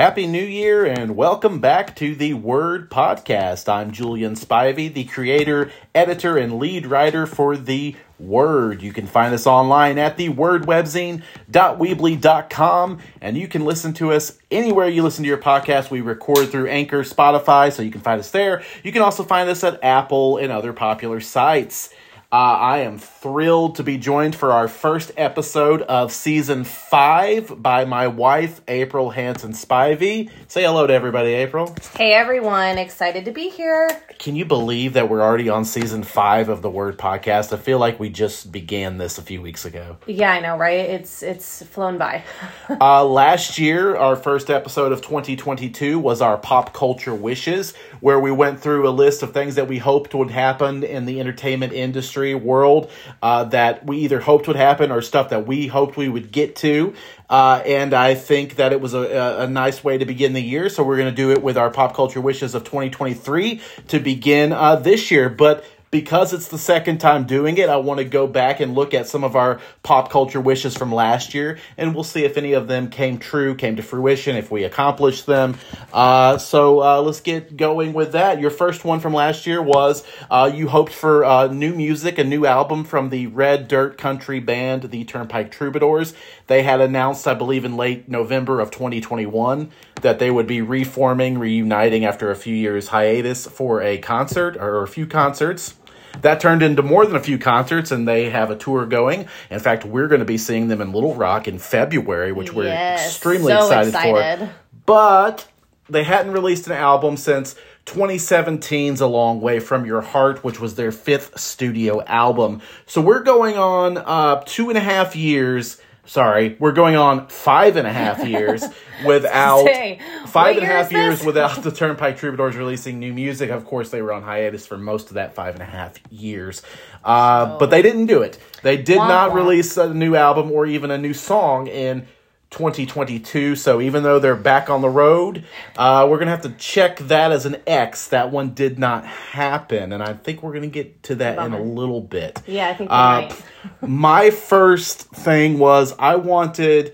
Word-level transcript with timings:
Happy 0.00 0.26
New 0.26 0.42
Year 0.42 0.86
and 0.86 1.14
welcome 1.14 1.60
back 1.60 1.94
to 1.96 2.14
the 2.14 2.32
Word 2.32 2.88
Podcast. 2.88 3.68
I'm 3.68 3.90
Julian 3.90 4.34
Spivey, 4.34 4.90
the 4.90 5.04
creator, 5.04 5.70
editor, 5.94 6.38
and 6.38 6.58
lead 6.58 6.86
writer 6.86 7.26
for 7.26 7.54
The 7.54 7.94
Word. 8.18 8.80
You 8.80 8.94
can 8.94 9.06
find 9.06 9.34
us 9.34 9.46
online 9.46 9.98
at 9.98 10.16
thewordwebzine.weebly.com 10.16 12.98
and 13.20 13.36
you 13.36 13.46
can 13.46 13.66
listen 13.66 13.92
to 13.92 14.12
us 14.12 14.38
anywhere 14.50 14.88
you 14.88 15.02
listen 15.02 15.24
to 15.24 15.28
your 15.28 15.36
podcast. 15.36 15.90
We 15.90 16.00
record 16.00 16.48
through 16.48 16.68
Anchor, 16.68 17.02
Spotify, 17.02 17.70
so 17.70 17.82
you 17.82 17.90
can 17.90 18.00
find 18.00 18.18
us 18.18 18.30
there. 18.30 18.62
You 18.82 18.92
can 18.92 19.02
also 19.02 19.22
find 19.22 19.50
us 19.50 19.62
at 19.64 19.84
Apple 19.84 20.38
and 20.38 20.50
other 20.50 20.72
popular 20.72 21.20
sites. 21.20 21.90
Uh, 22.32 22.36
I 22.36 22.78
am 22.82 22.96
thrilled 22.96 23.74
to 23.74 23.82
be 23.82 23.98
joined 23.98 24.36
for 24.36 24.52
our 24.52 24.68
first 24.68 25.10
episode 25.16 25.82
of 25.82 26.12
season 26.12 26.62
five 26.62 27.60
by 27.60 27.84
my 27.86 28.06
wife, 28.06 28.64
Aprille 28.66 29.12
Hanson 29.12 29.50
Spivey. 29.50 30.30
Say 30.46 30.62
hello 30.62 30.86
to 30.86 30.92
everybody, 30.92 31.30
Aprille. 31.30 31.76
Hey 31.96 32.12
everyone, 32.12 32.78
excited 32.78 33.24
to 33.24 33.32
be 33.32 33.48
here. 33.48 33.90
Can 34.20 34.36
you 34.36 34.44
believe 34.44 34.92
that 34.92 35.08
we're 35.08 35.22
already 35.22 35.48
on 35.48 35.64
season 35.64 36.04
five 36.04 36.48
of 36.48 36.62
the 36.62 36.70
Word 36.70 36.98
Podcast? 36.98 37.52
I 37.52 37.56
feel 37.56 37.80
like 37.80 37.98
we 37.98 38.10
just 38.10 38.52
began 38.52 38.98
this 38.98 39.18
a 39.18 39.22
few 39.22 39.42
weeks 39.42 39.64
ago. 39.64 39.96
Yeah, 40.06 40.30
I 40.30 40.38
know, 40.38 40.56
right? 40.56 40.78
It's 40.78 41.24
it's 41.24 41.64
flown 41.64 41.98
by. 41.98 42.22
uh, 42.80 43.04
last 43.04 43.58
year, 43.58 43.96
our 43.96 44.14
first 44.14 44.50
episode 44.50 44.92
of 44.92 45.02
2022 45.02 45.98
was 45.98 46.20
our 46.20 46.38
pop 46.38 46.74
culture 46.74 47.14
wishes, 47.14 47.74
where 47.98 48.20
we 48.20 48.30
went 48.30 48.60
through 48.60 48.88
a 48.88 48.90
list 48.90 49.24
of 49.24 49.32
things 49.32 49.56
that 49.56 49.66
we 49.66 49.78
hoped 49.78 50.14
would 50.14 50.30
happen 50.30 50.84
in 50.84 51.06
the 51.06 51.18
entertainment 51.18 51.72
industry 51.72 52.19
world 52.34 52.90
uh, 53.22 53.44
that 53.44 53.86
we 53.86 53.98
either 53.98 54.20
hoped 54.20 54.46
would 54.46 54.56
happen 54.56 54.90
or 54.90 55.02
stuff 55.02 55.30
that 55.30 55.46
we 55.46 55.66
hoped 55.66 55.96
we 55.96 56.08
would 56.08 56.32
get 56.32 56.56
to. 56.56 56.94
Uh, 57.28 57.62
and 57.64 57.94
I 57.94 58.14
think 58.14 58.56
that 58.56 58.72
it 58.72 58.80
was 58.80 58.92
a, 58.92 59.42
a, 59.42 59.46
nice 59.46 59.84
way 59.84 59.98
to 59.98 60.04
begin 60.04 60.32
the 60.32 60.42
year. 60.42 60.68
So 60.68 60.82
we're 60.82 60.96
going 60.96 61.10
to 61.10 61.14
do 61.14 61.30
it 61.30 61.42
with 61.42 61.56
our 61.56 61.70
pop 61.70 61.94
culture 61.94 62.20
wishes 62.20 62.56
of 62.56 62.64
2023 62.64 63.60
to 63.88 64.00
begin 64.00 64.52
uh, 64.52 64.76
this 64.76 65.12
year. 65.12 65.28
But 65.28 65.64
because 65.90 66.32
it's 66.32 66.48
the 66.48 66.58
second 66.58 66.98
time 66.98 67.24
doing 67.24 67.58
it, 67.58 67.68
I 67.68 67.76
want 67.78 67.98
to 67.98 68.04
go 68.04 68.28
back 68.28 68.60
and 68.60 68.74
look 68.74 68.94
at 68.94 69.08
some 69.08 69.24
of 69.24 69.34
our 69.34 69.60
pop 69.82 70.08
culture 70.10 70.40
wishes 70.40 70.76
from 70.76 70.92
last 70.92 71.34
year, 71.34 71.58
and 71.76 71.94
we'll 71.94 72.04
see 72.04 72.24
if 72.24 72.36
any 72.36 72.52
of 72.52 72.68
them 72.68 72.90
came 72.90 73.18
true, 73.18 73.56
came 73.56 73.74
to 73.74 73.82
fruition, 73.82 74.36
if 74.36 74.52
we 74.52 74.62
accomplished 74.62 75.26
them. 75.26 75.56
Uh, 75.92 76.38
so 76.38 76.80
uh, 76.80 77.00
let's 77.02 77.20
get 77.20 77.56
going 77.56 77.92
with 77.92 78.12
that. 78.12 78.40
Your 78.40 78.50
first 78.50 78.84
one 78.84 79.00
from 79.00 79.14
last 79.14 79.48
year 79.48 79.60
was 79.60 80.04
uh, 80.30 80.50
you 80.54 80.68
hoped 80.68 80.92
for 80.92 81.24
uh, 81.24 81.48
new 81.48 81.74
music, 81.74 82.18
a 82.18 82.24
new 82.24 82.46
album 82.46 82.84
from 82.84 83.10
the 83.10 83.26
Red 83.26 83.66
Dirt 83.66 83.98
Country 83.98 84.38
band, 84.38 84.84
the 84.90 85.04
Turnpike 85.04 85.50
Troubadours. 85.50 86.14
They 86.46 86.62
had 86.62 86.80
announced, 86.80 87.26
I 87.26 87.34
believe, 87.34 87.64
in 87.64 87.76
late 87.76 88.08
November 88.08 88.60
of 88.60 88.70
2021 88.70 89.70
that 90.02 90.18
they 90.18 90.30
would 90.30 90.46
be 90.46 90.62
reforming, 90.62 91.38
reuniting 91.38 92.04
after 92.04 92.30
a 92.30 92.36
few 92.36 92.54
years 92.54 92.88
hiatus 92.88 93.46
for 93.46 93.82
a 93.82 93.98
concert 93.98 94.56
or 94.56 94.82
a 94.82 94.88
few 94.88 95.06
concerts. 95.06 95.74
That 96.22 96.40
turned 96.40 96.62
into 96.62 96.82
more 96.82 97.06
than 97.06 97.16
a 97.16 97.20
few 97.20 97.38
concerts, 97.38 97.90
and 97.90 98.06
they 98.06 98.30
have 98.30 98.50
a 98.50 98.56
tour 98.56 98.86
going. 98.86 99.26
In 99.50 99.60
fact, 99.60 99.84
we're 99.84 100.08
going 100.08 100.20
to 100.20 100.24
be 100.24 100.38
seeing 100.38 100.68
them 100.68 100.80
in 100.80 100.92
Little 100.92 101.14
Rock 101.14 101.48
in 101.48 101.58
February, 101.58 102.32
which 102.32 102.52
we're 102.52 102.64
yes, 102.64 103.06
extremely 103.06 103.52
so 103.52 103.66
excited, 103.66 103.88
excited 103.88 104.48
for. 104.48 104.54
But 104.86 105.48
they 105.88 106.04
hadn't 106.04 106.32
released 106.32 106.66
an 106.66 106.72
album 106.72 107.16
since 107.16 107.54
2017's 107.86 109.00
A 109.00 109.06
Long 109.06 109.40
Way 109.40 109.60
From 109.60 109.84
Your 109.84 110.00
Heart, 110.00 110.44
which 110.44 110.60
was 110.60 110.74
their 110.74 110.92
fifth 110.92 111.38
studio 111.38 112.02
album. 112.04 112.60
So 112.86 113.00
we're 113.00 113.22
going 113.22 113.56
on 113.56 113.98
uh, 113.98 114.42
two 114.46 114.68
and 114.68 114.78
a 114.78 114.82
half 114.82 115.16
years 115.16 115.80
sorry, 116.10 116.56
we're 116.58 116.72
going 116.72 116.96
on 116.96 117.28
five 117.28 117.76
and 117.76 117.86
a 117.86 117.92
half 117.92 118.26
years 118.26 118.64
without 119.06 119.64
Say, 119.64 120.00
five 120.26 120.56
and 120.56 120.64
a 120.64 120.66
half 120.66 120.90
years 120.90 121.24
without 121.24 121.62
the 121.62 121.70
Turnpike 121.70 122.16
Troubadours 122.16 122.56
releasing 122.56 122.98
new 122.98 123.12
music. 123.12 123.50
Of 123.50 123.64
course, 123.64 123.90
they 123.90 124.02
were 124.02 124.12
on 124.12 124.22
hiatus 124.22 124.66
for 124.66 124.76
most 124.76 125.08
of 125.08 125.14
that 125.14 125.34
five 125.34 125.54
and 125.54 125.62
a 125.62 125.66
half 125.66 125.94
years, 126.10 126.62
uh, 127.04 127.52
oh. 127.52 127.58
but 127.58 127.70
they 127.70 127.80
didn't 127.80 128.06
do 128.06 128.22
it. 128.22 128.40
They 128.62 128.76
did 128.76 128.98
wah, 128.98 129.06
not 129.06 129.30
wah. 129.30 129.36
release 129.36 129.76
a 129.76 129.94
new 129.94 130.16
album 130.16 130.50
or 130.50 130.66
even 130.66 130.90
a 130.90 130.98
new 130.98 131.14
song 131.14 131.68
in 131.68 132.08
2022. 132.50 133.54
So 133.54 133.80
even 133.80 134.02
though 134.02 134.18
they're 134.18 134.34
back 134.34 134.68
on 134.68 134.82
the 134.82 134.88
road, 134.88 135.44
uh, 135.76 136.06
we're 136.10 136.18
gonna 136.18 136.32
have 136.32 136.42
to 136.42 136.50
check 136.50 136.98
that 136.98 137.32
as 137.32 137.46
an 137.46 137.56
X. 137.66 138.08
That 138.08 138.30
one 138.30 138.54
did 138.54 138.78
not 138.78 139.06
happen, 139.06 139.92
and 139.92 140.02
I 140.02 140.14
think 140.14 140.42
we're 140.42 140.52
gonna 140.52 140.66
get 140.66 141.02
to 141.04 141.14
that 141.16 141.36
Bummer. 141.36 141.58
in 141.58 141.62
a 141.62 141.64
little 141.64 142.00
bit. 142.00 142.42
Yeah, 142.46 142.68
I 142.68 142.74
think 142.74 142.90
uh, 142.90 142.94
right. 142.94 143.42
my 143.88 144.30
first 144.30 145.10
thing 145.10 145.58
was 145.58 145.94
I 145.98 146.16
wanted. 146.16 146.92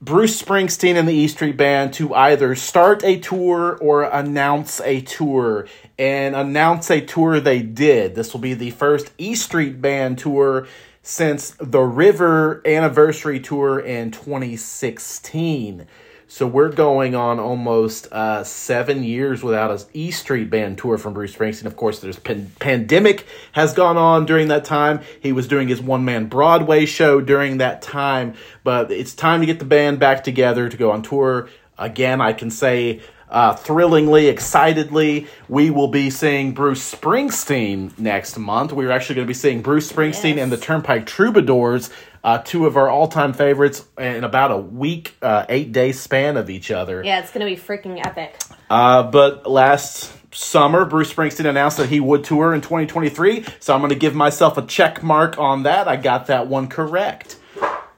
Bruce 0.00 0.40
Springsteen 0.40 0.94
and 0.94 1.08
the 1.08 1.12
E 1.12 1.26
Street 1.26 1.56
Band 1.56 1.92
to 1.94 2.14
either 2.14 2.54
start 2.54 3.02
a 3.02 3.18
tour 3.18 3.76
or 3.80 4.04
announce 4.04 4.80
a 4.82 5.00
tour. 5.00 5.66
And 5.98 6.36
announce 6.36 6.88
a 6.92 7.00
tour 7.00 7.40
they 7.40 7.60
did. 7.60 8.14
This 8.14 8.32
will 8.32 8.38
be 8.38 8.54
the 8.54 8.70
first 8.70 9.10
E 9.18 9.34
Street 9.34 9.82
Band 9.82 10.18
tour 10.18 10.68
since 11.08 11.56
the 11.58 11.80
River 11.80 12.60
anniversary 12.66 13.40
tour 13.40 13.80
in 13.80 14.10
2016. 14.10 15.86
So 16.26 16.46
we're 16.46 16.68
going 16.68 17.14
on 17.14 17.40
almost 17.40 18.12
uh, 18.12 18.44
seven 18.44 19.02
years 19.02 19.42
without 19.42 19.70
an 19.70 19.78
E 19.94 20.10
Street 20.10 20.50
Band 20.50 20.76
tour 20.76 20.98
from 20.98 21.14
Bruce 21.14 21.34
Springsteen. 21.34 21.64
Of 21.64 21.76
course, 21.76 22.00
there's 22.00 22.18
pan- 22.18 22.52
pandemic 22.58 23.26
has 23.52 23.72
gone 23.72 23.96
on 23.96 24.26
during 24.26 24.48
that 24.48 24.66
time. 24.66 25.00
He 25.18 25.32
was 25.32 25.48
doing 25.48 25.68
his 25.68 25.80
one 25.80 26.04
man 26.04 26.26
Broadway 26.26 26.84
show 26.84 27.22
during 27.22 27.56
that 27.56 27.80
time, 27.80 28.34
but 28.62 28.90
it's 28.90 29.14
time 29.14 29.40
to 29.40 29.46
get 29.46 29.60
the 29.60 29.64
band 29.64 29.98
back 29.98 30.22
together 30.22 30.68
to 30.68 30.76
go 30.76 30.90
on 30.90 31.00
tour 31.00 31.48
again. 31.78 32.20
I 32.20 32.34
can 32.34 32.50
say 32.50 33.00
uh, 33.30 33.54
thrillingly, 33.54 34.28
excitedly, 34.28 35.26
we 35.48 35.70
will 35.70 35.88
be 35.88 36.10
seeing 36.10 36.52
Bruce 36.54 36.94
Springsteen 36.94 37.98
next 37.98 38.38
month. 38.38 38.72
We're 38.72 38.90
actually 38.90 39.16
going 39.16 39.26
to 39.26 39.30
be 39.30 39.34
seeing 39.34 39.62
Bruce 39.62 39.90
Springsteen 39.92 40.36
yes. 40.36 40.42
and 40.42 40.52
the 40.52 40.56
Turnpike 40.56 41.06
Troubadours, 41.06 41.90
uh, 42.24 42.38
two 42.38 42.66
of 42.66 42.76
our 42.76 42.88
all 42.88 43.08
time 43.08 43.32
favorites, 43.32 43.84
in 43.98 44.24
about 44.24 44.50
a 44.50 44.56
week, 44.56 45.14
uh, 45.20 45.44
eight 45.48 45.72
day 45.72 45.92
span 45.92 46.36
of 46.36 46.48
each 46.48 46.70
other. 46.70 47.02
Yeah, 47.04 47.20
it's 47.20 47.30
going 47.30 47.46
to 47.46 47.54
be 47.54 47.60
freaking 47.60 48.04
epic. 48.04 48.40
Uh, 48.70 49.02
but 49.02 49.48
last 49.48 50.12
summer, 50.34 50.84
Bruce 50.84 51.12
Springsteen 51.12 51.48
announced 51.48 51.76
that 51.76 51.88
he 51.88 52.00
would 52.00 52.24
tour 52.24 52.54
in 52.54 52.60
2023, 52.60 53.44
so 53.60 53.74
I'm 53.74 53.80
going 53.80 53.90
to 53.90 53.96
give 53.96 54.14
myself 54.14 54.56
a 54.56 54.62
check 54.62 55.02
mark 55.02 55.38
on 55.38 55.64
that. 55.64 55.86
I 55.86 55.96
got 55.96 56.26
that 56.26 56.46
one 56.46 56.68
correct. 56.68 57.36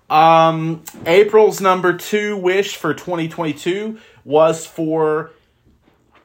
Um, 0.09 0.83
Aprille's 1.07 1.61
number 1.61 1.97
two 1.97 2.37
wish 2.37 2.77
for 2.77 2.93
2022 2.93 4.01
was 4.25 4.67
for 4.67 5.31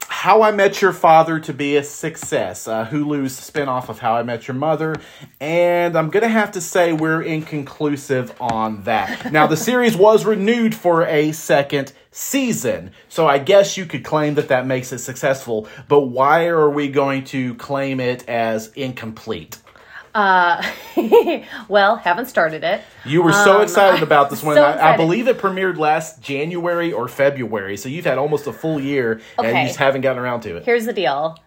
How 0.08 0.42
I 0.42 0.50
Met 0.50 0.80
Your 0.80 0.92
Father 0.92 1.40
to 1.40 1.52
be 1.52 1.76
a 1.76 1.82
success, 1.82 2.68
uh, 2.68 2.86
Hulu's 2.86 3.38
spinoff 3.38 3.88
of 3.88 3.98
How 3.98 4.16
I 4.16 4.22
Met 4.22 4.48
Your 4.48 4.54
Mother. 4.54 4.96
And 5.40 5.96
I'm 5.96 6.10
to 6.10 6.28
have 6.28 6.52
to 6.52 6.60
say 6.60 6.92
we're 6.92 7.22
inconclusive 7.22 8.34
on 8.40 8.82
that. 8.84 9.32
Now, 9.32 9.46
the 9.46 9.56
series 9.56 9.96
was 9.96 10.24
renewed 10.24 10.74
for 10.74 11.04
a 11.06 11.32
second 11.32 11.92
season. 12.10 12.92
So 13.08 13.26
I 13.26 13.38
guess 13.38 13.76
you 13.76 13.86
could 13.86 14.04
claim 14.04 14.34
that 14.34 14.48
that 14.48 14.66
makes 14.66 14.92
it 14.92 14.98
successful. 14.98 15.68
But 15.88 16.00
why 16.02 16.46
are 16.46 16.70
we 16.70 16.88
going 16.88 17.24
to 17.24 17.54
claim 17.56 18.00
it 18.00 18.28
as 18.28 18.68
incomplete? 18.72 19.58
Uh, 20.16 20.62
well, 21.68 21.96
haven't 21.96 22.24
started 22.24 22.64
it. 22.64 22.80
You 23.04 23.22
were 23.22 23.34
so 23.34 23.56
um, 23.56 23.62
excited 23.62 24.02
about 24.02 24.30
this 24.30 24.42
one. 24.42 24.56
So 24.56 24.64
I, 24.64 24.94
I, 24.94 24.96
believe 24.96 25.28
it 25.28 25.36
premiered 25.36 25.76
last 25.76 26.22
January 26.22 26.90
or 26.90 27.06
February, 27.06 27.76
so 27.76 27.90
you've 27.90 28.06
had 28.06 28.16
almost 28.16 28.46
a 28.46 28.52
full 28.52 28.80
year 28.80 29.20
okay. 29.38 29.50
and 29.50 29.58
you 29.58 29.66
just 29.66 29.78
haven't 29.78 30.00
gotten 30.00 30.22
around 30.22 30.40
to 30.40 30.56
it. 30.56 30.64
Here's 30.64 30.86
the 30.86 30.94
deal 30.94 31.38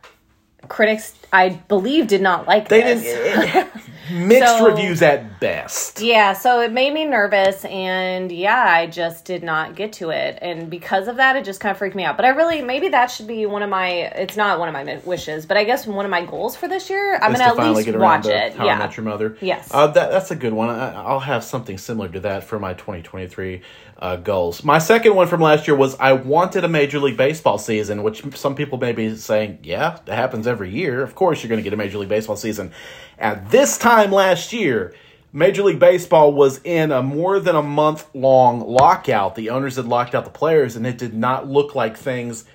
critics, 0.67 1.15
I 1.33 1.49
believe, 1.49 2.07
did 2.07 2.21
not 2.21 2.47
like 2.47 2.69
they 2.69 2.81
this. 2.81 3.01
Didn't, 3.01 3.69
mixed 4.11 4.57
so, 4.57 4.65
reviews 4.65 5.01
at 5.01 5.39
best. 5.39 6.01
Yeah, 6.01 6.33
so 6.33 6.61
it 6.61 6.71
made 6.71 6.93
me 6.93 7.05
nervous, 7.05 7.65
and 7.65 8.31
yeah, 8.31 8.63
I 8.67 8.87
just 8.87 9.25
did 9.25 9.43
not 9.43 9.75
get 9.75 9.93
to 9.93 10.09
it, 10.09 10.39
and 10.41 10.69
because 10.69 11.07
of 11.07 11.17
that, 11.17 11.35
it 11.35 11.45
just 11.45 11.59
kind 11.59 11.71
of 11.71 11.77
freaked 11.77 11.95
me 11.95 12.03
out. 12.03 12.15
But 12.15 12.25
I 12.25 12.29
really, 12.29 12.61
maybe 12.61 12.89
that 12.89 13.07
should 13.07 13.27
be 13.27 13.45
one 13.45 13.61
of 13.61 13.69
my. 13.69 13.89
It's 13.89 14.37
not 14.37 14.59
one 14.59 14.67
of 14.67 14.73
my 14.73 14.97
wishes, 15.05 15.45
but 15.45 15.57
I 15.57 15.63
guess 15.63 15.85
one 15.87 16.05
of 16.05 16.11
my 16.11 16.25
goals 16.25 16.55
for 16.55 16.67
this 16.67 16.89
year. 16.89 17.15
I'm 17.15 17.33
going 17.33 17.39
to 17.39 17.61
at 17.61 17.75
least 17.75 17.97
watch 17.97 18.25
it. 18.25 18.53
How 18.53 18.65
yeah, 18.65 18.75
I 18.75 18.79
Met 18.79 18.97
Your 18.97 19.05
Mother. 19.05 19.37
Yes, 19.41 19.69
uh, 19.71 19.87
that, 19.87 20.11
that's 20.11 20.31
a 20.31 20.35
good 20.35 20.53
one. 20.53 20.69
I, 20.69 21.11
will 21.11 21.19
have 21.19 21.43
something 21.43 21.77
similar 21.77 22.09
to 22.09 22.19
that 22.21 22.43
for 22.43 22.59
my 22.59 22.73
2023 22.73 23.61
uh, 23.99 24.15
goals. 24.15 24.63
My 24.63 24.79
second 24.79 25.15
one 25.15 25.27
from 25.27 25.41
last 25.41 25.67
year 25.67 25.75
was 25.75 25.95
I 25.99 26.13
wanted 26.13 26.63
a 26.63 26.69
Major 26.69 26.99
League 26.99 27.17
Baseball 27.17 27.57
season, 27.57 28.01
which 28.01 28.23
some 28.35 28.55
people 28.55 28.77
may 28.77 28.93
be 28.93 29.15
saying, 29.15 29.59
yeah, 29.63 29.99
that 30.05 30.15
happens 30.15 30.47
every 30.47 30.71
year. 30.71 31.03
Of 31.03 31.15
course, 31.15 31.43
you're 31.43 31.49
going 31.49 31.59
to 31.59 31.63
get 31.63 31.73
a 31.73 31.77
Major 31.77 31.97
League 31.97 32.09
Baseball 32.09 32.37
season. 32.37 32.71
At 33.17 33.51
this 33.51 33.77
time 33.77 34.11
last 34.11 34.53
year, 34.53 34.93
Major 35.33 35.63
League 35.63 35.79
Baseball 35.79 36.33
was 36.33 36.61
in 36.63 36.91
a 36.91 37.03
more 37.03 37.39
than 37.39 37.55
a 37.55 37.61
month 37.61 38.07
long 38.15 38.61
lockout. 38.61 39.35
The 39.35 39.49
owners 39.49 39.75
had 39.75 39.85
locked 39.85 40.15
out 40.15 40.23
the 40.23 40.31
players, 40.31 40.77
and 40.77 40.87
it 40.87 40.97
did 40.97 41.13
not 41.13 41.47
look 41.47 41.75
like 41.75 41.97
things 41.97 42.45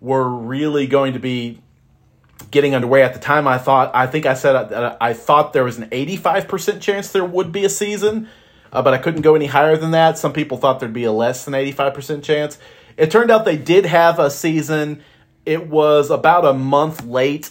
were 0.00 0.28
really 0.28 0.86
going 0.86 1.12
to 1.12 1.18
be 1.18 1.60
getting 2.50 2.74
underway 2.74 3.02
at 3.02 3.14
the 3.14 3.20
time 3.20 3.48
i 3.48 3.56
thought 3.56 3.90
i 3.94 4.06
think 4.06 4.26
i 4.26 4.34
said 4.34 4.54
I, 4.54 4.96
I 5.00 5.12
thought 5.14 5.52
there 5.52 5.64
was 5.64 5.78
an 5.78 5.88
85% 5.88 6.80
chance 6.80 7.10
there 7.10 7.24
would 7.24 7.52
be 7.52 7.64
a 7.64 7.68
season 7.70 8.28
uh, 8.74 8.82
but 8.82 8.92
I 8.92 8.98
couldn't 8.98 9.22
go 9.22 9.34
any 9.34 9.46
higher 9.46 9.76
than 9.76 9.92
that. 9.92 10.18
Some 10.18 10.32
people 10.32 10.58
thought 10.58 10.80
there'd 10.80 10.92
be 10.92 11.04
a 11.04 11.12
less 11.12 11.44
than 11.44 11.54
85% 11.54 12.22
chance. 12.22 12.58
It 12.96 13.10
turned 13.10 13.30
out 13.30 13.44
they 13.44 13.56
did 13.56 13.86
have 13.86 14.18
a 14.18 14.30
season. 14.30 15.02
It 15.46 15.68
was 15.68 16.10
about 16.10 16.44
a 16.44 16.52
month 16.52 17.04
late, 17.04 17.50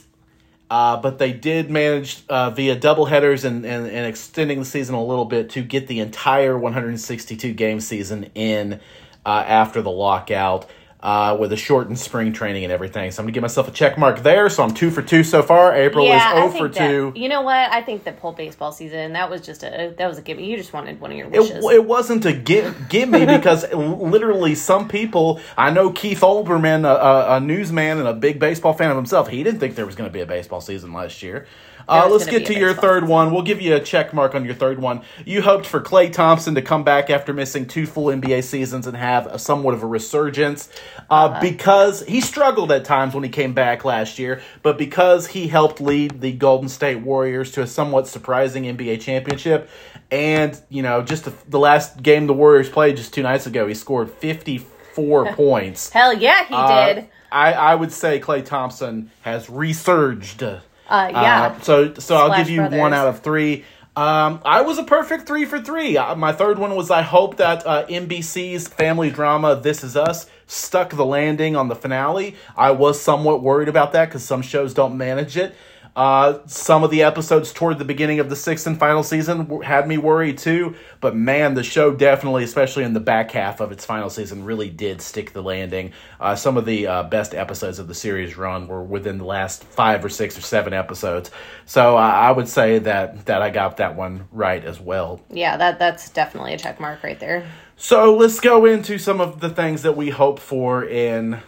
uh, 0.70 0.98
but 0.98 1.20
they 1.20 1.32
did 1.32 1.72
manage 1.72 2.24
uh, 2.28 2.50
via 2.50 2.76
double 2.76 3.06
headers 3.06 3.46
and, 3.46 3.66
and, 3.66 3.88
and 3.88 4.06
extending 4.06 4.60
the 4.60 4.66
season 4.66 4.96
a 4.96 5.04
little 5.04 5.26
bit 5.26 5.50
to 5.52 5.64
get 5.64 5.88
the 5.88 6.00
entire 6.02 6.58
162 6.58 7.54
game 7.54 7.80
season 7.80 8.30
in 8.36 8.80
uh, 9.26 9.44
after 9.48 9.82
the 9.82 9.92
lockout 9.92 10.70
uh, 11.04 11.36
with 11.38 11.52
a 11.52 11.58
shortened 11.58 12.00
spring 12.00 12.32
training 12.32 12.64
and 12.64 12.72
everything. 12.72 13.12
So 13.12 13.22
I'm 13.22 13.26
gonna 13.26 13.34
give 13.34 13.42
myself 13.42 13.68
a 13.68 13.72
check 13.72 13.98
mark 13.98 14.24
there. 14.24 14.50
So 14.50 14.64
I'm 14.64 14.74
two 14.74 14.90
for 14.90 15.02
two 15.02 15.24
so 15.26 15.44
far. 15.44 15.74
Aprille 15.74 16.08
yeah, 16.08 16.46
is 16.46 16.54
0 16.54 16.62
for 16.62 16.70
that, 16.70 16.88
two. 16.88 17.12
You 17.14 17.28
know 17.28 17.42
what? 17.42 17.54
I 17.72 17.82
think 17.82 18.06
that 18.06 18.20
whole 18.20 18.32
baseball 18.32 18.72
season 18.72 19.12
that 19.14 19.30
was 19.30 19.42
just 19.42 19.64
a 19.64 19.94
that 19.98 20.08
was 20.08 20.18
a 20.18 20.22
gimme. 20.22 20.50
You 20.50 20.56
just 20.56 20.72
wanted 20.72 21.02
one 21.02 21.12
of 21.12 21.18
your 21.18 21.28
It, 21.28 21.42
wishes. 21.42 21.66
it 21.72 21.86
wasn't 21.86 22.26
a 22.26 22.32
give, 22.32 22.88
give 22.88 23.10
me 23.10 23.26
because 23.26 23.72
literally 23.74 24.56
some 24.56 24.88
people 24.88 25.42
I 25.58 25.72
know 25.72 25.92
Keith 25.92 26.22
Olbermann, 26.22 26.86
a, 26.86 26.96
a, 26.96 27.36
a 27.36 27.40
newsman 27.42 28.00
and 28.00 28.08
a 28.08 28.14
big 28.14 28.40
baseball 28.40 28.74
fan 28.74 28.90
of 28.90 28.96
himself, 28.96 29.28
he 29.28 29.44
didn't 29.44 29.60
think 29.60 29.76
there 29.76 29.86
was 29.86 29.96
going 29.96 30.10
to 30.10 30.14
be 30.14 30.22
a 30.22 30.26
baseball 30.26 30.62
season 30.62 30.94
last 30.94 31.22
year. 31.22 31.46
Uh, 31.88 32.08
let's 32.10 32.26
get 32.26 32.46
to 32.48 32.54
your 32.54 32.70
baseball 32.74 32.90
third 32.90 33.08
one. 33.08 33.32
We'll 33.32 33.42
give 33.44 33.62
you 33.62 33.76
a 33.76 33.80
check 33.80 34.14
mark 34.14 34.36
on 34.36 34.46
your 34.46 34.54
third 34.54 34.80
one. 34.80 35.02
You 35.26 35.42
hoped 35.42 35.66
for 35.66 35.82
Klay 35.82 36.12
Thompson 36.12 36.56
to 36.56 36.62
come 36.62 36.84
back 36.84 37.10
after 37.10 37.34
missing 37.34 37.68
two 37.68 37.86
full 37.86 38.06
NBA 38.06 38.44
seasons 38.44 38.88
and 38.88 38.96
have 38.98 39.28
a, 39.28 39.40
somewhat 39.40 39.74
of 39.74 39.84
a 39.84 39.88
resurgence 39.88 40.70
uh, 41.10 41.40
because 41.42 42.04
he 42.06 42.22
struggled 42.22 42.72
at 42.72 42.86
times 42.86 43.14
when 43.14 43.24
he 43.24 43.30
came 43.30 43.54
back 43.54 43.84
last 43.86 44.20
year, 44.20 44.42
but 44.62 44.78
because 44.78 45.28
he 45.28 45.48
helped 45.48 45.82
lead 45.82 46.22
the 46.22 46.32
Golden 46.32 46.70
State 46.70 47.02
Warriors 47.02 47.52
to 47.52 47.62
a 47.62 47.68
somewhat 47.68 48.08
surprising 48.08 48.64
NBA 48.64 49.02
championship. 49.02 49.70
And, 50.12 50.60
you 50.70 50.84
know, 50.84 51.02
just 51.02 51.26
the, 51.26 51.34
the 51.50 51.60
last 51.60 52.02
game 52.04 52.28
the 52.28 52.34
Warriors 52.34 52.70
played 52.70 52.98
just 52.98 53.14
two 53.14 53.24
nights 53.24 53.48
ago, 53.48 53.68
he 53.68 53.74
scored 53.74 54.12
54 54.12 55.34
points. 55.36 55.90
Hell 55.90 56.14
yeah, 56.14 56.46
he 56.46 56.54
Uh, 56.54 56.94
did. 56.94 57.08
I, 57.32 57.54
I 57.54 57.76
would 57.76 57.92
say 57.92 58.20
Klay 58.20 58.46
Thompson 58.46 59.10
has 59.22 59.50
resurged. 59.50 60.44
Uh, 60.88 61.10
yeah. 61.12 61.60
so 61.62 61.94
so 61.96 62.16
I'll 62.16 62.38
give 62.38 62.50
you 62.50 62.60
Brothers. 62.60 62.80
one 62.80 62.94
out 62.94 63.08
of 63.08 63.22
three. 63.22 63.66
Um, 63.96 64.42
I 64.44 64.62
was 64.62 64.80
a 64.80 64.84
perfect 64.84 65.28
three 65.28 65.46
for 65.46 65.62
three. 65.62 65.98
Uh, 65.98 66.16
my 66.16 66.34
third 66.34 66.58
one 66.58 66.76
was 66.76 66.90
I 66.90 67.04
hope 67.04 67.38
that 67.38 67.66
uh, 67.66 67.86
NBC's 67.86 68.68
family 68.68 69.12
drama 69.12 69.56
This 69.56 69.84
Is 69.84 69.96
Us 69.96 70.28
stuck 70.48 70.90
the 70.92 71.06
landing 71.06 71.56
on 71.56 71.68
the 71.68 71.76
finale. 71.76 72.36
I 72.58 72.72
was 72.72 73.00
somewhat 73.00 73.44
worried 73.44 73.68
about 73.68 73.92
that 73.94 74.10
because 74.10 74.24
some 74.24 74.42
shows 74.42 74.74
don't 74.74 74.98
manage 74.98 75.38
it. 75.38 75.56
Uh, 75.96 76.40
some 76.48 76.84
of 76.84 76.90
the 76.90 77.04
episodes 77.04 77.54
toward 77.54 77.78
the 77.78 77.86
beginning 77.86 78.20
of 78.20 78.28
the 78.28 78.36
sixth 78.36 78.66
and 78.66 78.80
final 78.80 79.04
season 79.04 79.62
had 79.62 79.88
me 79.88 79.96
worried 79.98 80.40
too. 80.40 80.74
But 81.00 81.16
man, 81.16 81.54
the 81.54 81.62
show 81.62 81.94
definitely, 81.94 82.44
especially 82.44 82.84
in 82.84 82.94
the 82.94 83.00
back 83.00 83.30
half 83.32 83.60
of 83.60 83.72
its 83.72 83.86
final 83.86 84.10
season, 84.10 84.44
really 84.44 84.72
did 84.72 85.04
stick 85.04 85.34
the 85.34 85.44
landing. 85.44 85.92
Uh, 86.20 86.36
some 86.36 86.58
of 86.58 86.66
the 86.66 86.88
uh, 86.88 87.04
best 87.04 87.36
episodes 87.36 87.78
of 87.78 87.88
the 87.88 87.94
series 87.94 88.36
run 88.36 88.68
were 88.68 88.84
within 88.84 89.20
the 89.20 89.26
last 89.26 89.66
five 89.66 90.04
or 90.04 90.10
six 90.10 90.36
or 90.36 90.42
seven 90.42 90.74
episodes. 90.74 91.30
So 91.68 91.96
uh, 91.96 92.02
I 92.02 92.32
would 92.32 92.50
say 92.50 92.80
that 92.80 93.28
that 93.28 93.44
I 93.44 93.52
got 93.52 93.78
that 93.78 93.96
one 93.96 94.28
right 94.32 94.66
as 94.66 94.80
well. 94.80 95.22
Yeah, 95.30 95.58
that 95.58 95.78
that's 95.78 96.10
definitely 96.10 96.56
a 96.56 96.58
check 96.58 96.80
mark 96.80 97.04
right 97.04 97.20
there. 97.20 97.48
So 97.78 98.16
let's 98.16 98.40
go 98.40 98.66
into 98.66 98.98
some 98.98 99.22
of 99.22 99.42
the 99.42 99.50
things 99.50 99.84
that 99.84 99.96
we 99.96 100.10
hope 100.10 100.40
for 100.40 100.84
in 100.84 101.40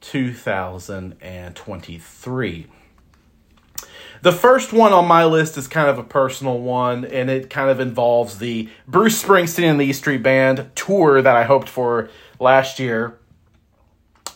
2023. 0.00 2.66
The 4.22 4.32
first 4.32 4.72
one 4.72 4.92
on 4.92 5.06
my 5.06 5.24
list 5.24 5.56
is 5.56 5.66
kind 5.66 5.88
of 5.88 5.98
a 5.98 6.02
personal 6.02 6.58
one, 6.58 7.06
and 7.06 7.30
it 7.30 7.48
kind 7.48 7.70
of 7.70 7.80
involves 7.80 8.38
the 8.38 8.68
Bruce 8.86 9.22
Springsteen 9.22 9.70
and 9.70 9.80
the 9.80 9.86
E 9.86 9.92
Street 9.94 10.22
Band 10.22 10.70
tour 10.74 11.22
that 11.22 11.36
I 11.36 11.44
hoped 11.44 11.70
for 11.70 12.10
last 12.38 12.78
year. 12.78 13.18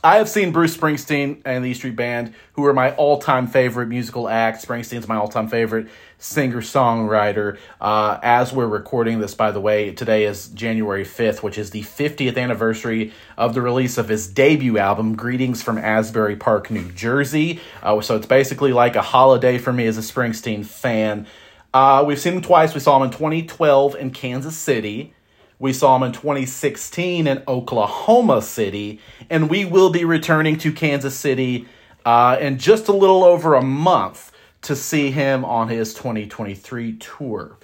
I 0.03 0.17
have 0.17 0.29
seen 0.29 0.53
Bruce 0.53 0.75
Springsteen 0.75 1.43
and 1.45 1.63
the 1.63 1.71
E 1.71 1.75
Street 1.75 1.97
Band, 1.97 2.35
who 2.55 2.65
are 2.65 2.73
my 2.73 2.95
all 2.97 3.19
time 3.19 3.47
favorite 3.47 3.89
musical 3.89 4.27
act. 4.27 4.67
Springsteen's 4.67 5.07
my 5.07 5.17
all 5.17 5.29
time 5.29 5.49
favorite 5.49 5.89
singer 6.25 6.63
songwriter. 6.63 7.59
Uh, 7.81 8.19
as 8.23 8.53
we're 8.53 8.67
recording 8.67 9.19
this, 9.21 9.35
by 9.35 9.51
the 9.51 9.61
way, 9.61 9.93
today 9.93 10.25
is 10.25 10.49
January 10.49 11.05
5th, 11.05 11.43
which 11.43 11.59
is 11.59 11.71
the 11.71 11.83
50th 11.83 12.39
anniversary 12.39 13.13
of 13.37 13.53
the 13.53 13.61
release 13.61 13.99
of 13.99 14.09
his 14.09 14.27
debut 14.27 14.79
album, 14.79 15.17
Greetings 15.17 15.63
from 15.63 15.77
Asbury 15.77 16.37
Park, 16.37 16.71
New 16.71 16.91
Jersey. 16.93 17.61
Uh, 17.83 18.01
so 18.01 18.17
it's 18.17 18.27
basically 18.27 18.73
like 18.73 18.97
a 18.97 19.03
holiday 19.03 19.59
for 19.59 19.73
me 19.73 19.87
as 19.87 19.99
a 19.99 20.01
Springsteen 20.01 20.65
fan. 20.65 21.27
Uh, 21.75 22.03
we've 22.07 22.19
seen 22.19 22.35
him 22.35 22.43
twice. 22.43 22.73
We 22.73 22.81
saw 22.81 22.97
him 22.97 23.03
in 23.03 23.11
2012 23.11 23.95
in 23.97 24.11
Kansas 24.11 24.57
City. 24.57 25.13
We 25.59 25.75
saw 25.75 25.95
him 25.97 26.05
in 26.05 26.13
2016 26.13 27.27
in 27.27 27.43
Oklahoma 27.47 28.41
City, 28.41 28.99
and 29.29 29.51
we 29.51 29.67
will 29.67 29.91
be 29.91 30.05
returning 30.07 30.57
to 30.59 30.73
Kansas 30.73 31.17
City 31.17 31.69
uh, 32.07 32.39
in 32.41 32.59
just 32.59 32.89
a 32.89 32.93
little 32.93 33.25
over 33.25 33.55
a 33.55 33.63
month 33.63 34.31
to 34.65 34.77
see 34.77 35.11
him 35.11 35.45
on 35.45 35.69
his 35.69 35.95
2023 35.95 36.97
tour. 36.97 37.57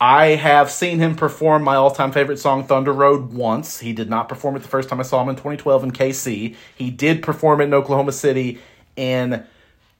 I 0.00 0.26
have 0.26 0.70
seen 0.70 0.98
him 0.98 1.16
perform 1.16 1.62
my 1.62 1.76
all 1.76 1.90
time 1.90 2.12
favorite 2.12 2.38
song, 2.38 2.64
Thunder 2.64 2.92
Road, 2.92 3.32
once. 3.32 3.80
He 3.80 3.92
did 3.92 4.10
not 4.10 4.28
perform 4.28 4.56
it 4.56 4.62
the 4.62 4.68
first 4.68 4.88
time 4.88 5.00
I 5.00 5.04
saw 5.04 5.22
him 5.22 5.28
in 5.28 5.36
2012 5.36 5.84
in 5.84 5.90
KC. 5.92 6.56
He 6.76 6.90
did 6.90 7.22
perform 7.22 7.60
it 7.60 7.64
in 7.64 7.74
Oklahoma 7.74 8.12
City 8.12 8.60
in 8.96 9.44